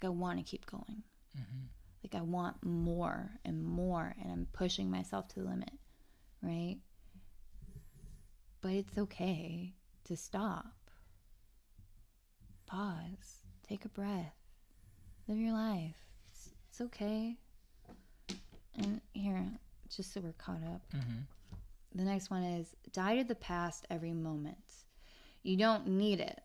[0.01, 1.03] Like I want to keep going.
[1.37, 1.65] Mm-hmm.
[2.03, 5.71] Like I want more and more, and I'm pushing myself to the limit,
[6.41, 6.77] right?
[8.61, 9.73] But it's okay
[10.05, 10.65] to stop.
[12.65, 13.43] Pause.
[13.67, 14.33] Take a breath.
[15.27, 15.95] Live your life.
[16.31, 17.37] It's, it's okay.
[18.77, 19.43] And here,
[19.89, 21.19] just so we're caught up, Mm-hmm.
[21.95, 24.57] the next one is die to the past every moment.
[25.43, 26.39] You don't need it.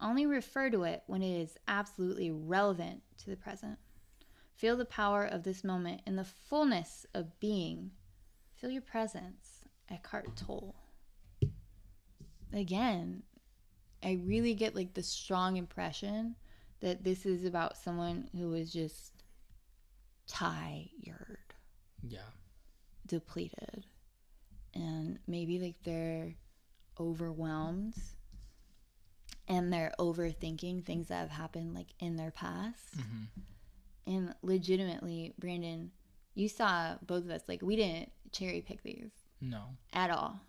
[0.00, 3.78] Only refer to it when it is absolutely relevant to the present.
[4.54, 7.90] Feel the power of this moment in the fullness of being.
[8.54, 9.64] Feel your presence.
[9.90, 10.74] Eckhart Tolle.
[12.52, 13.22] Again,
[14.02, 16.36] I really get like the strong impression
[16.80, 19.24] that this is about someone who is just
[20.26, 21.54] tired
[22.06, 22.30] Yeah.
[23.06, 23.86] depleted
[24.74, 26.34] and maybe like they're
[26.98, 27.94] overwhelmed
[29.48, 34.12] and they're overthinking things that have happened like in their past Mm-hmm.
[34.14, 35.90] and legitimately brandon
[36.34, 39.62] you saw both of us like we didn't cherry pick these No.
[39.92, 40.40] at all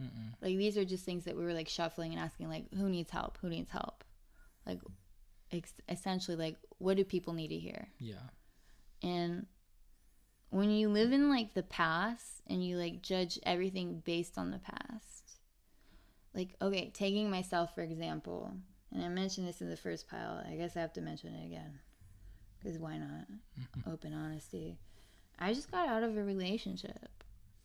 [0.00, 0.32] Mm-mm.
[0.40, 3.10] like these are just things that we were like shuffling and asking like who needs
[3.10, 4.04] help who needs help
[4.66, 4.78] like
[5.52, 8.14] ex- essentially like what do people need to hear Yeah.
[9.02, 9.46] and
[10.50, 14.58] when you live in like the past and you like judge everything based on the
[14.58, 15.21] past,
[16.34, 18.52] like, okay, taking myself for example,
[18.92, 21.46] and I mentioned this in the first pile, I guess I have to mention it
[21.46, 21.78] again.
[22.58, 23.26] Because why not?
[23.92, 24.78] Open honesty.
[25.38, 27.08] I just got out of a relationship.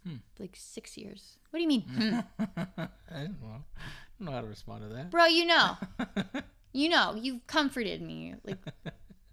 [0.05, 0.15] Hmm.
[0.39, 1.37] Like six years.
[1.49, 1.85] What do you mean?
[2.39, 3.63] I don't know.
[3.77, 5.11] I don't know how to respond to that.
[5.11, 5.77] Bro, you know.
[6.73, 7.15] You know.
[7.19, 8.35] You've comforted me.
[8.43, 8.59] Like,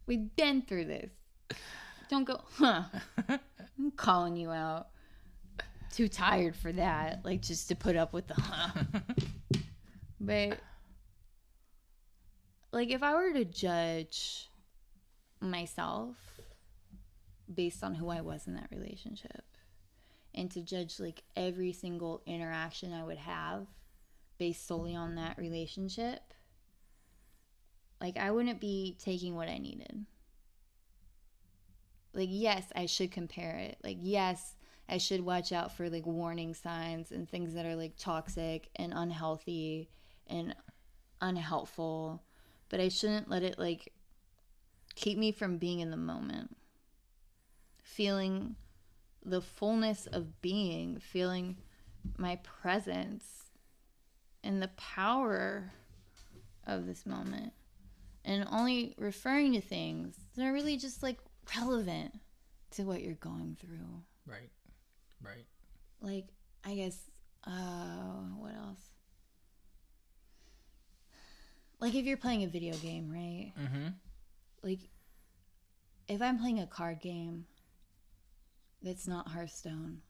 [0.06, 1.10] we've been through this.
[2.08, 2.84] Don't go, huh?
[3.28, 4.88] I'm calling you out.
[5.94, 7.24] Too tired for that.
[7.24, 8.82] Like, just to put up with the huh.
[10.20, 10.58] But,
[12.72, 14.50] like, if I were to judge
[15.40, 16.16] myself
[17.52, 19.44] based on who I was in that relationship,
[20.34, 23.66] and to judge, like, every single interaction I would have
[24.38, 26.34] based solely on that relationship,
[28.00, 30.06] like, I wouldn't be taking what I needed
[32.16, 34.54] like yes i should compare it like yes
[34.88, 38.92] i should watch out for like warning signs and things that are like toxic and
[38.94, 39.88] unhealthy
[40.26, 40.54] and
[41.20, 42.22] unhelpful
[42.68, 43.92] but i shouldn't let it like
[44.94, 46.56] keep me from being in the moment
[47.82, 48.56] feeling
[49.24, 51.56] the fullness of being feeling
[52.18, 53.50] my presence
[54.42, 55.72] and the power
[56.66, 57.52] of this moment
[58.24, 61.18] and only referring to things that are really just like
[61.56, 62.18] relevant
[62.70, 64.02] to what you're going through.
[64.26, 64.50] Right.
[65.24, 65.46] Right.
[66.00, 66.26] Like,
[66.64, 66.98] I guess,
[67.46, 67.50] uh,
[68.38, 68.80] what else?
[71.80, 73.52] Like, if you're playing a video game, right?
[73.60, 73.88] Mm-hmm.
[74.62, 74.80] Like,
[76.08, 77.46] if I'm playing a card game
[78.82, 80.02] that's not Hearthstone,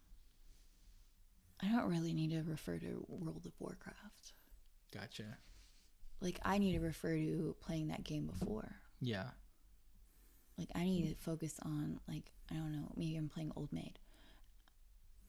[1.62, 4.32] I don't really need to refer to World of Warcraft.
[4.92, 5.38] Gotcha.
[6.20, 8.76] Like, I need to refer to playing that game before.
[9.00, 9.30] Yeah.
[10.58, 13.98] Like I need to focus on like I don't know maybe I'm playing Old Maid.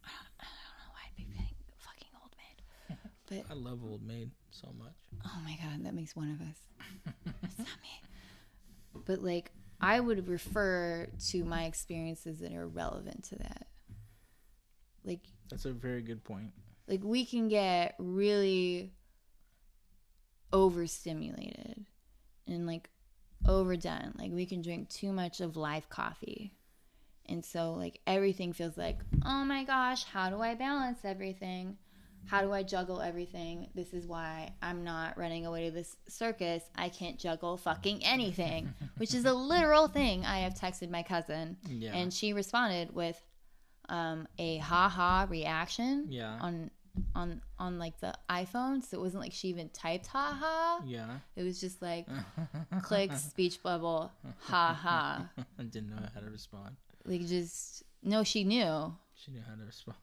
[0.04, 2.98] I don't, I don't know why I'd be playing fucking Old Maid,
[3.28, 4.94] but I love Old Maid so much.
[5.26, 6.58] oh my god, that makes one of us.
[7.44, 8.02] It's not me.
[9.06, 9.52] But like
[9.82, 13.68] I would refer to my experiences that are relevant to that.
[15.04, 16.52] Like That's a very good point.
[16.88, 18.94] like we can get really
[20.54, 21.86] overstimulated
[22.48, 22.90] and like
[23.48, 26.54] overdone like we can drink too much of live coffee
[27.28, 31.78] and so like everything feels like oh my gosh how do i balance everything
[32.28, 36.64] how do i juggle everything this is why i'm not running away to this circus
[36.76, 41.58] i can't juggle fucking anything which is a literal thing i have texted my cousin
[41.68, 41.94] Yeah.
[41.94, 43.22] and she responded with
[43.90, 46.38] um, a ha ha reaction Yeah.
[46.42, 46.72] on
[47.14, 50.82] on on like the iPhone, so it wasn't like she even typed ha ha.
[50.86, 51.18] Yeah.
[51.36, 52.08] It was just like
[52.84, 55.30] click speech bubble ha ha.
[55.60, 56.78] I didn't know how to respond.
[57.04, 59.98] Like just no, she knew, She knew how to respond.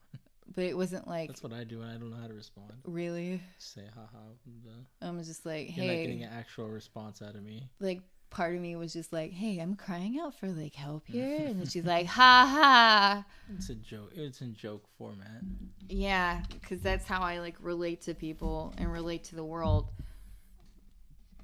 [0.54, 2.72] But it wasn't like That's what I do when I don't know how to respond.
[2.84, 3.40] really.
[3.58, 4.18] Say haha.
[4.64, 7.68] The, I'm just like, you're not getting an actual response out of me.
[7.80, 11.36] like part of me was just like, hey, I'm crying out for like help here,
[11.46, 13.24] and then she's like, ha ha.
[13.56, 14.10] It's a joke.
[14.14, 15.42] It's in joke format.
[15.88, 19.90] Yeah, because that's how I like relate to people and relate to the world.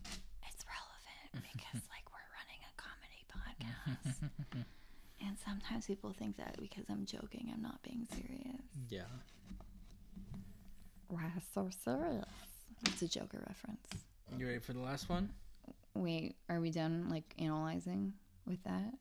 [0.04, 4.64] It's relevant because like we're running a comedy podcast.
[5.20, 8.62] And sometimes people think that because I'm joking, I'm not being serious.
[8.88, 9.02] Yeah.
[11.08, 12.24] Why so serious?
[12.86, 13.86] It's a Joker reference.
[14.36, 15.30] You ready for the last one?
[15.94, 18.12] Wait, are we done like analyzing
[18.46, 18.92] with that?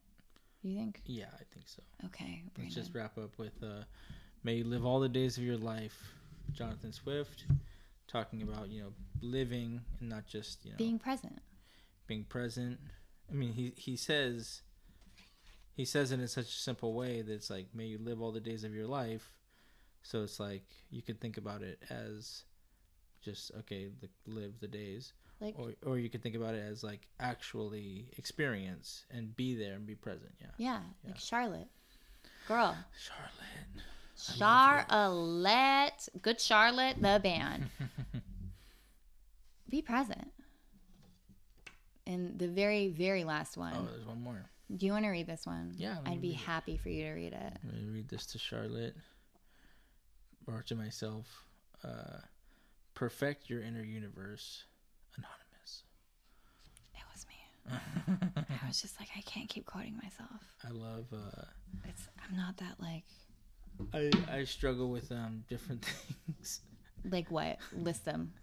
[0.64, 1.02] You think?
[1.06, 1.82] Yeah, I think so.
[2.06, 3.84] Okay, Let's just wrap up with uh,
[4.44, 6.12] "May you live all the days of your life."
[6.54, 7.44] Jonathan Swift
[8.08, 11.40] talking about you know living and not just you know Being present.
[12.08, 12.80] being present.
[13.30, 14.62] I mean, he he says
[15.78, 18.34] he says it in such a simple way that it's like, "May you live all
[18.34, 19.32] the days of your life."
[20.04, 22.44] So it's like you could think about it as
[23.22, 26.84] just okay, li- live the days, Like or or you could think about it as
[26.84, 30.34] like actually experience and be there and be present.
[30.42, 31.10] Yeah, yeah, Yeah.
[31.12, 31.70] like Charlotte.
[32.48, 32.76] Girl.
[32.98, 33.84] Charlotte.
[34.96, 37.70] Charlotte, good Charlotte, the band.
[39.70, 40.32] Be present.
[42.08, 43.74] And the very, very last one.
[43.78, 44.46] Oh, there's one more.
[44.76, 45.74] Do you want to read this one?
[45.78, 46.38] Yeah, I'd be it.
[46.38, 47.54] happy for you to read it.
[47.64, 48.96] I'm gonna read this to Charlotte
[50.46, 51.44] or to myself.
[51.84, 52.20] Uh,
[52.94, 54.64] perfect your inner universe,
[55.16, 55.84] anonymous.
[56.94, 58.48] It was me.
[58.62, 60.42] I was just like, I can't keep quoting myself.
[60.68, 61.06] I love.
[61.14, 61.44] Uh,
[61.86, 63.04] It's I'm not that like
[63.94, 65.86] I I struggle with um different
[66.26, 66.60] things.
[67.10, 67.58] like what?
[67.74, 68.34] List them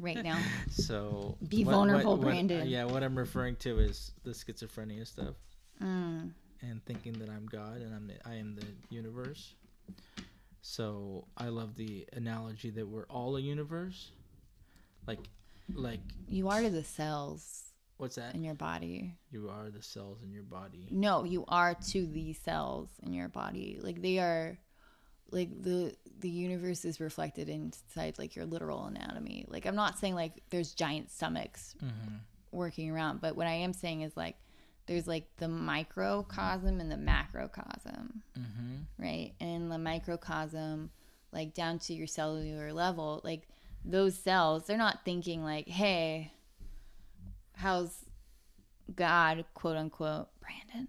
[0.00, 0.40] right now.
[0.70, 2.66] So Be vulnerable, Brandon.
[2.66, 5.34] yeah, what I'm referring to is the schizophrenia stuff
[5.82, 6.32] Mm.
[6.62, 9.54] and thinking that I'm God and I'm the, I am the universe.
[10.60, 14.10] So I love the analogy that we're all a universe.
[15.06, 15.20] Like,
[15.74, 17.64] like You are to the cells
[17.96, 18.34] what's that?
[18.34, 19.14] in your body.
[19.30, 20.88] You are the cells in your body.
[20.90, 23.78] No, you are to the cells in your body.
[23.80, 24.58] Like they are
[25.30, 29.44] like the the universe is reflected inside like your literal anatomy.
[29.48, 32.16] Like I'm not saying like there's giant stomachs Mm-hmm.
[32.50, 34.36] working around, but what I am saying is like
[34.88, 38.74] there's like the microcosm and the macrocosm, Mm-hmm.
[39.02, 39.32] right?
[39.40, 40.90] And the microcosm
[41.32, 43.46] like down to your cellular level, like
[43.84, 46.32] those cells, they're not thinking like, "Hey,
[47.54, 48.04] how's
[48.94, 50.88] God, quote unquote, Brandon,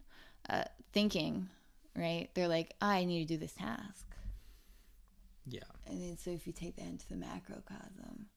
[0.50, 1.50] uh, thinking,
[1.96, 2.30] right?
[2.34, 4.06] They're like, I need to do this task.
[5.46, 5.60] Yeah.
[5.88, 8.28] And then, so if you take that into the macrocosm,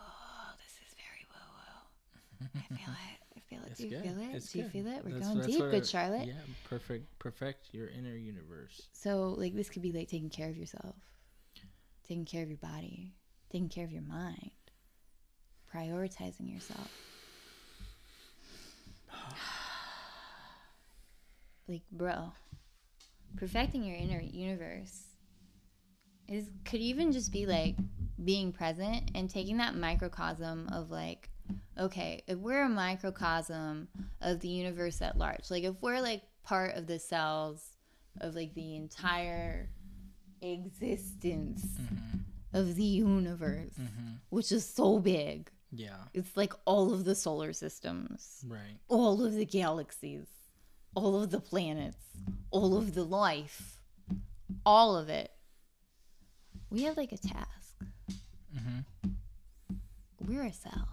[0.00, 2.60] oh, this is very woo woo.
[2.70, 3.25] I feel it.
[3.48, 3.68] Feel it.
[3.70, 4.02] It's Do you good.
[4.02, 4.34] feel it?
[4.34, 4.72] It's Do you good.
[4.72, 5.04] feel it?
[5.04, 6.26] We're That's- going that's deep, good Charlotte.
[6.26, 6.34] Yeah,
[6.64, 7.18] perfect.
[7.18, 8.82] Perfect your inner universe.
[8.92, 10.96] So, like, this could be like taking care of yourself,
[12.06, 13.14] taking care of your body,
[13.50, 14.50] taking care of your mind,
[15.72, 16.90] prioritizing yourself.
[21.68, 22.32] like, bro,
[23.36, 25.02] perfecting your inner universe
[26.28, 27.76] is could even just be like
[28.24, 31.28] being present and taking that microcosm of like
[31.78, 33.88] okay if we're a microcosm
[34.20, 37.76] of the universe at large like if we're like part of the cells
[38.20, 39.68] of like the entire
[40.42, 41.64] existence
[42.52, 43.72] of the universe
[44.30, 45.96] which is so big Yeah.
[46.14, 48.78] it's like all of the solar systems Right.
[48.88, 50.26] all of the galaxies,
[50.94, 52.04] all of the planets,
[52.50, 53.78] all of the life,
[54.64, 55.30] all of it.
[56.70, 57.74] We have like a task.
[58.56, 59.10] Mm-hmm.
[60.26, 60.88] We're a cell.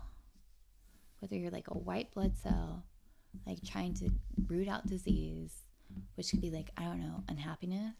[1.23, 2.83] Whether you're like a white blood cell,
[3.47, 4.09] like trying to
[4.45, 5.53] root out disease,
[6.15, 7.95] which could be like, I don't know, unhappiness,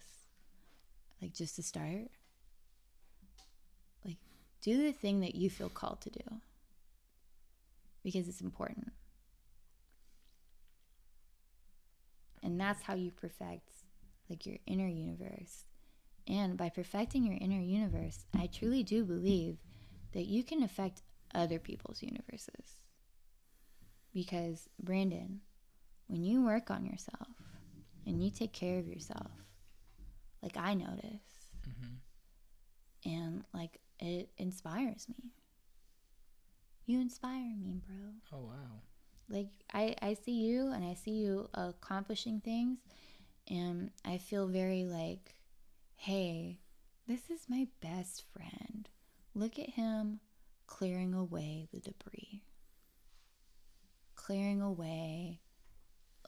[1.21, 2.09] like just to start.
[4.03, 4.17] Like,
[4.61, 6.41] do the thing that you feel called to do
[8.03, 8.91] because it's important.
[12.43, 13.69] And that's how you perfect
[14.29, 15.63] like your inner universe.
[16.27, 19.59] And by perfecting your inner universe, I truly do believe
[20.11, 22.82] that you can affect other people's universes.
[24.13, 25.41] Because Brandon,
[26.07, 27.27] when you work on yourself
[28.05, 29.31] and you take care of yourself,
[30.41, 31.21] like I notice,
[31.67, 31.95] Mm-hmm.
[33.05, 35.31] and like it inspires me.
[36.85, 38.13] You inspire me, bro.
[38.37, 38.81] Oh wow.
[39.29, 42.79] like I, I see you and I see you accomplishing things
[43.49, 45.35] and I feel very like
[45.95, 46.59] hey,
[47.07, 48.89] this is my best friend.
[49.33, 50.19] Look at him
[50.67, 52.43] clearing away the debris,
[54.25, 55.39] clearing away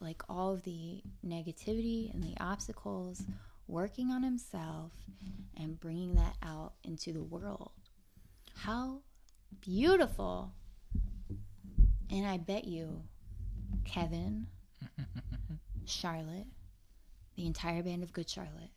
[0.00, 3.24] like all of the negativity and the obstacles,
[3.66, 4.92] working on himself
[5.56, 7.72] and bringing that out into the world.
[8.54, 9.00] How
[9.60, 10.52] beautiful!
[12.10, 13.02] And I bet you,
[13.84, 14.46] Kevin,
[15.86, 16.46] Charlotte,
[17.36, 18.70] the entire band of Good Charlotte,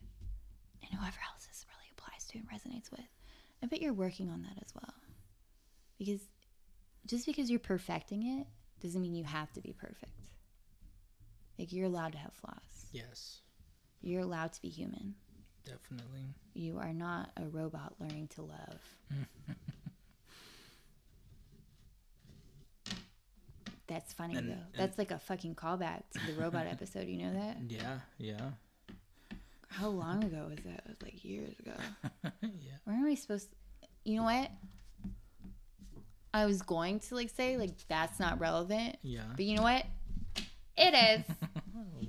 [0.82, 3.06] and whoever else this really applies to and resonates with,
[3.62, 4.94] I bet you're working on that as well.
[5.98, 6.20] Because
[7.06, 8.46] just because you're perfecting it
[8.80, 10.12] doesn't mean you have to be perfect.
[11.58, 12.56] Like you're allowed to have flaws.
[12.92, 13.40] Yes,
[14.02, 15.14] You're allowed to be human.
[15.64, 16.34] definitely.
[16.54, 18.80] You are not a robot learning to love.
[23.86, 24.52] That's funny And- though.
[24.54, 27.08] and- That's like a fucking callback to the robot episode.
[27.08, 27.56] You know that?
[27.68, 28.50] Yeah, yeah,
[29.68, 30.82] How long ago was that?
[30.84, 31.72] It was like years ago.
[32.42, 32.72] yeah.
[32.84, 33.50] Where am I supposed?
[33.50, 33.56] To,
[34.04, 34.50] you know what?
[36.32, 39.22] I was going to like say like that's not relevant, Yeah.
[39.34, 39.84] but you know what?
[40.76, 41.36] It is.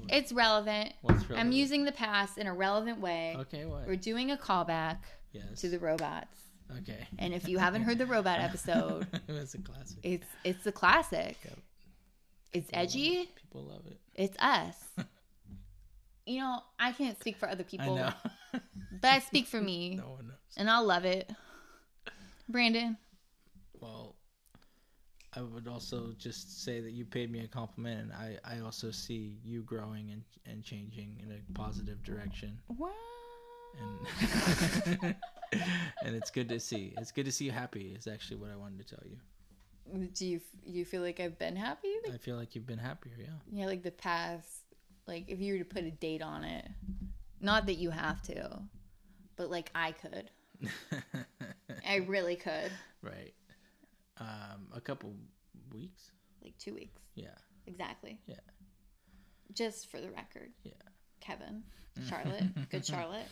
[0.09, 0.91] It's relevant.
[1.03, 1.39] What's relevant?
[1.39, 3.33] I'm using the past in a relevant way.
[3.39, 3.87] Okay, what?
[3.87, 4.97] We're doing a callback
[5.31, 5.61] yes.
[5.61, 6.37] to the robots.
[6.79, 7.07] okay.
[7.17, 9.97] And if you haven't heard the robot episode, it was a classic.
[10.03, 11.37] it's it's a classic.
[11.45, 11.57] Yep.
[12.53, 13.07] It's People love edgy.
[13.19, 13.35] it.
[13.35, 13.99] People love it.
[14.15, 14.75] It's us.
[16.25, 17.97] you know, I can't speak for other people, I
[18.53, 18.59] know.
[19.01, 20.35] but I speak for me, no one knows.
[20.57, 21.31] and I'll love it.
[22.49, 22.97] Brandon,
[23.81, 24.15] Well,
[25.33, 28.91] I would also just say that you paid me a compliment, and I, I also
[28.91, 32.89] see you growing and, and changing in a positive direction, wow.
[33.79, 35.15] and
[36.03, 36.93] and it's good to see.
[36.97, 37.95] It's good to see you happy.
[37.97, 39.17] Is actually what I wanted to tell you.
[40.13, 41.93] Do you you feel like I've been happy?
[42.03, 43.13] Like, I feel like you've been happier.
[43.17, 43.25] Yeah.
[43.51, 44.63] yeah, like the past.
[45.07, 46.67] Like if you were to put a date on it,
[47.39, 48.59] not that you have to,
[49.37, 50.29] but like I could.
[51.87, 52.71] I really could.
[53.01, 53.33] right.
[54.21, 55.13] Um, a couple
[55.73, 56.11] weeks.
[56.43, 57.01] Like two weeks.
[57.15, 57.29] Yeah.
[57.65, 58.19] Exactly.
[58.27, 58.35] Yeah.
[59.53, 60.51] Just for the record.
[60.63, 60.73] Yeah.
[61.19, 61.63] Kevin,
[62.09, 63.27] Charlotte, good Charlotte.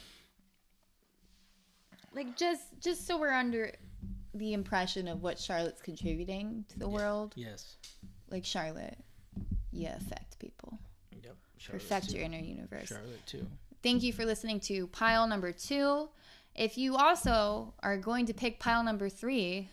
[2.14, 3.72] Like just just so we're under
[4.34, 7.34] the impression of what Charlotte's contributing to the world.
[7.36, 7.76] Yes.
[8.30, 8.98] Like Charlotte,
[9.72, 10.80] you affect people.
[11.24, 11.36] Yep.
[11.58, 12.16] Charlotte Perfect too.
[12.18, 12.88] your inner universe.
[12.90, 13.46] Charlotte too.
[13.84, 16.10] Thank you for listening to pile number two.
[16.56, 19.70] If you also are going to pick pile number three,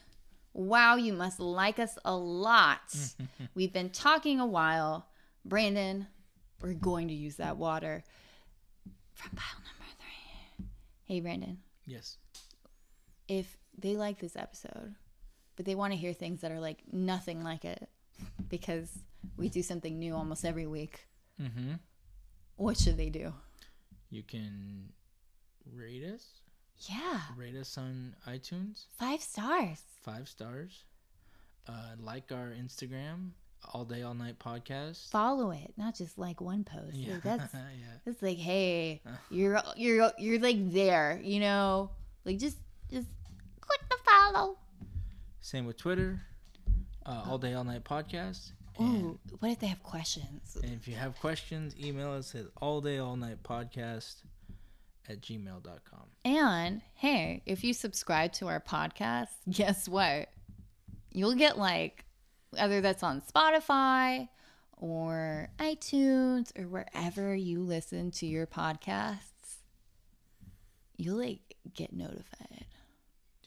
[0.57, 2.95] wow, you must like us a lot.
[3.55, 5.07] We've been talking a while.
[5.45, 6.07] Brandon,
[6.61, 8.03] we're going to use that water
[9.12, 10.66] from pile number three.
[11.05, 12.16] Hey, Brandon, Yes.
[13.28, 14.95] if they like this episode,
[15.57, 17.89] but they want to hear things that are like nothing like it
[18.49, 18.91] because
[19.37, 21.07] we do something new almost every week,
[21.41, 21.74] Mm-hmm.
[22.57, 23.35] what should they do?
[24.11, 24.89] You can
[25.70, 26.24] rate us.
[26.81, 28.85] Yeah, Rate us on iTunes.
[28.98, 29.82] five stars.
[30.03, 30.85] Five stars.
[31.69, 33.31] Uh, like our Instagram,
[33.73, 35.11] All Day All Night Podcast.
[35.11, 36.94] follow it, not just like one post.
[36.94, 37.15] Yeah.
[37.15, 37.61] Like that's yeah.
[38.05, 39.01] that's like, hey,
[39.31, 41.90] you're you're you're like there, you know,
[42.24, 42.59] like just
[42.90, 43.09] just
[43.61, 44.59] click the follow.
[45.40, 46.20] Same with Twitter.
[47.05, 48.53] Uh, All Day All Night Podcast.
[48.81, 50.57] Ooh, what if they have questions?
[50.62, 54.16] and if you have questions, email us at All Day All Night Podcast
[55.09, 56.05] at gmail.com.
[56.24, 60.28] And hey, if you subscribe to our podcast, guess what?
[61.12, 62.05] You'll get like
[62.51, 64.28] whether that's on Spotify
[64.77, 69.61] or iTunes or wherever you listen to your podcasts,
[70.97, 72.66] you'll like get notified.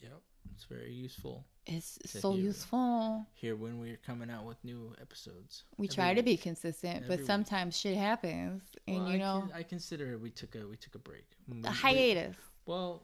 [0.01, 0.21] Yep.
[0.55, 2.45] It's very useful It's so hear.
[2.45, 3.25] useful.
[3.33, 5.63] here when we're coming out with new episodes.
[5.77, 7.27] We Every try to be consistent, Every but week.
[7.27, 10.95] sometimes shit happens, and Well, you I know, I consider we took a we took
[10.95, 11.25] a break.
[11.47, 12.35] We- a we- hiatus.
[12.65, 13.03] Well,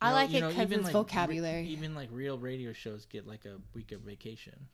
[0.00, 1.66] I know- like it know, 'cause even it's like re- vocabulary.
[1.68, 4.68] even like real radio shows get like a week of vacation.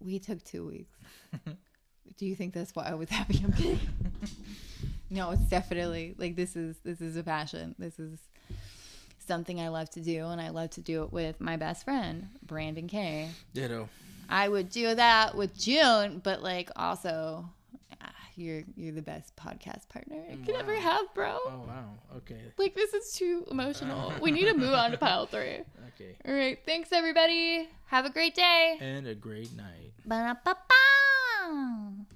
[0.00, 0.98] We took two weeks.
[2.18, 3.40] Do you think that's why I was happy?
[3.42, 3.80] I'm kidding.
[5.10, 7.74] no, it's definitely like this is this is a passion.
[7.78, 8.20] This is
[9.26, 12.28] something I love to do, and I love to do it with my best friend
[12.46, 13.30] Brandon Kay.
[13.54, 13.88] Ditto.
[14.28, 17.48] I would do that with June, but like also,
[18.02, 21.38] ah, you're you're the best podcast partner I could ever have, bro.
[21.46, 21.90] Oh wow.
[22.16, 22.40] Okay.
[22.58, 24.12] Like this is too emotional.
[24.20, 25.60] we need to move on to pile three.
[25.94, 26.16] Okay.
[26.26, 27.68] All right, thanks everybody.
[27.86, 28.76] Have a great day.
[28.80, 29.92] And a great night.
[30.04, 31.96] Ba-da-ba-ba.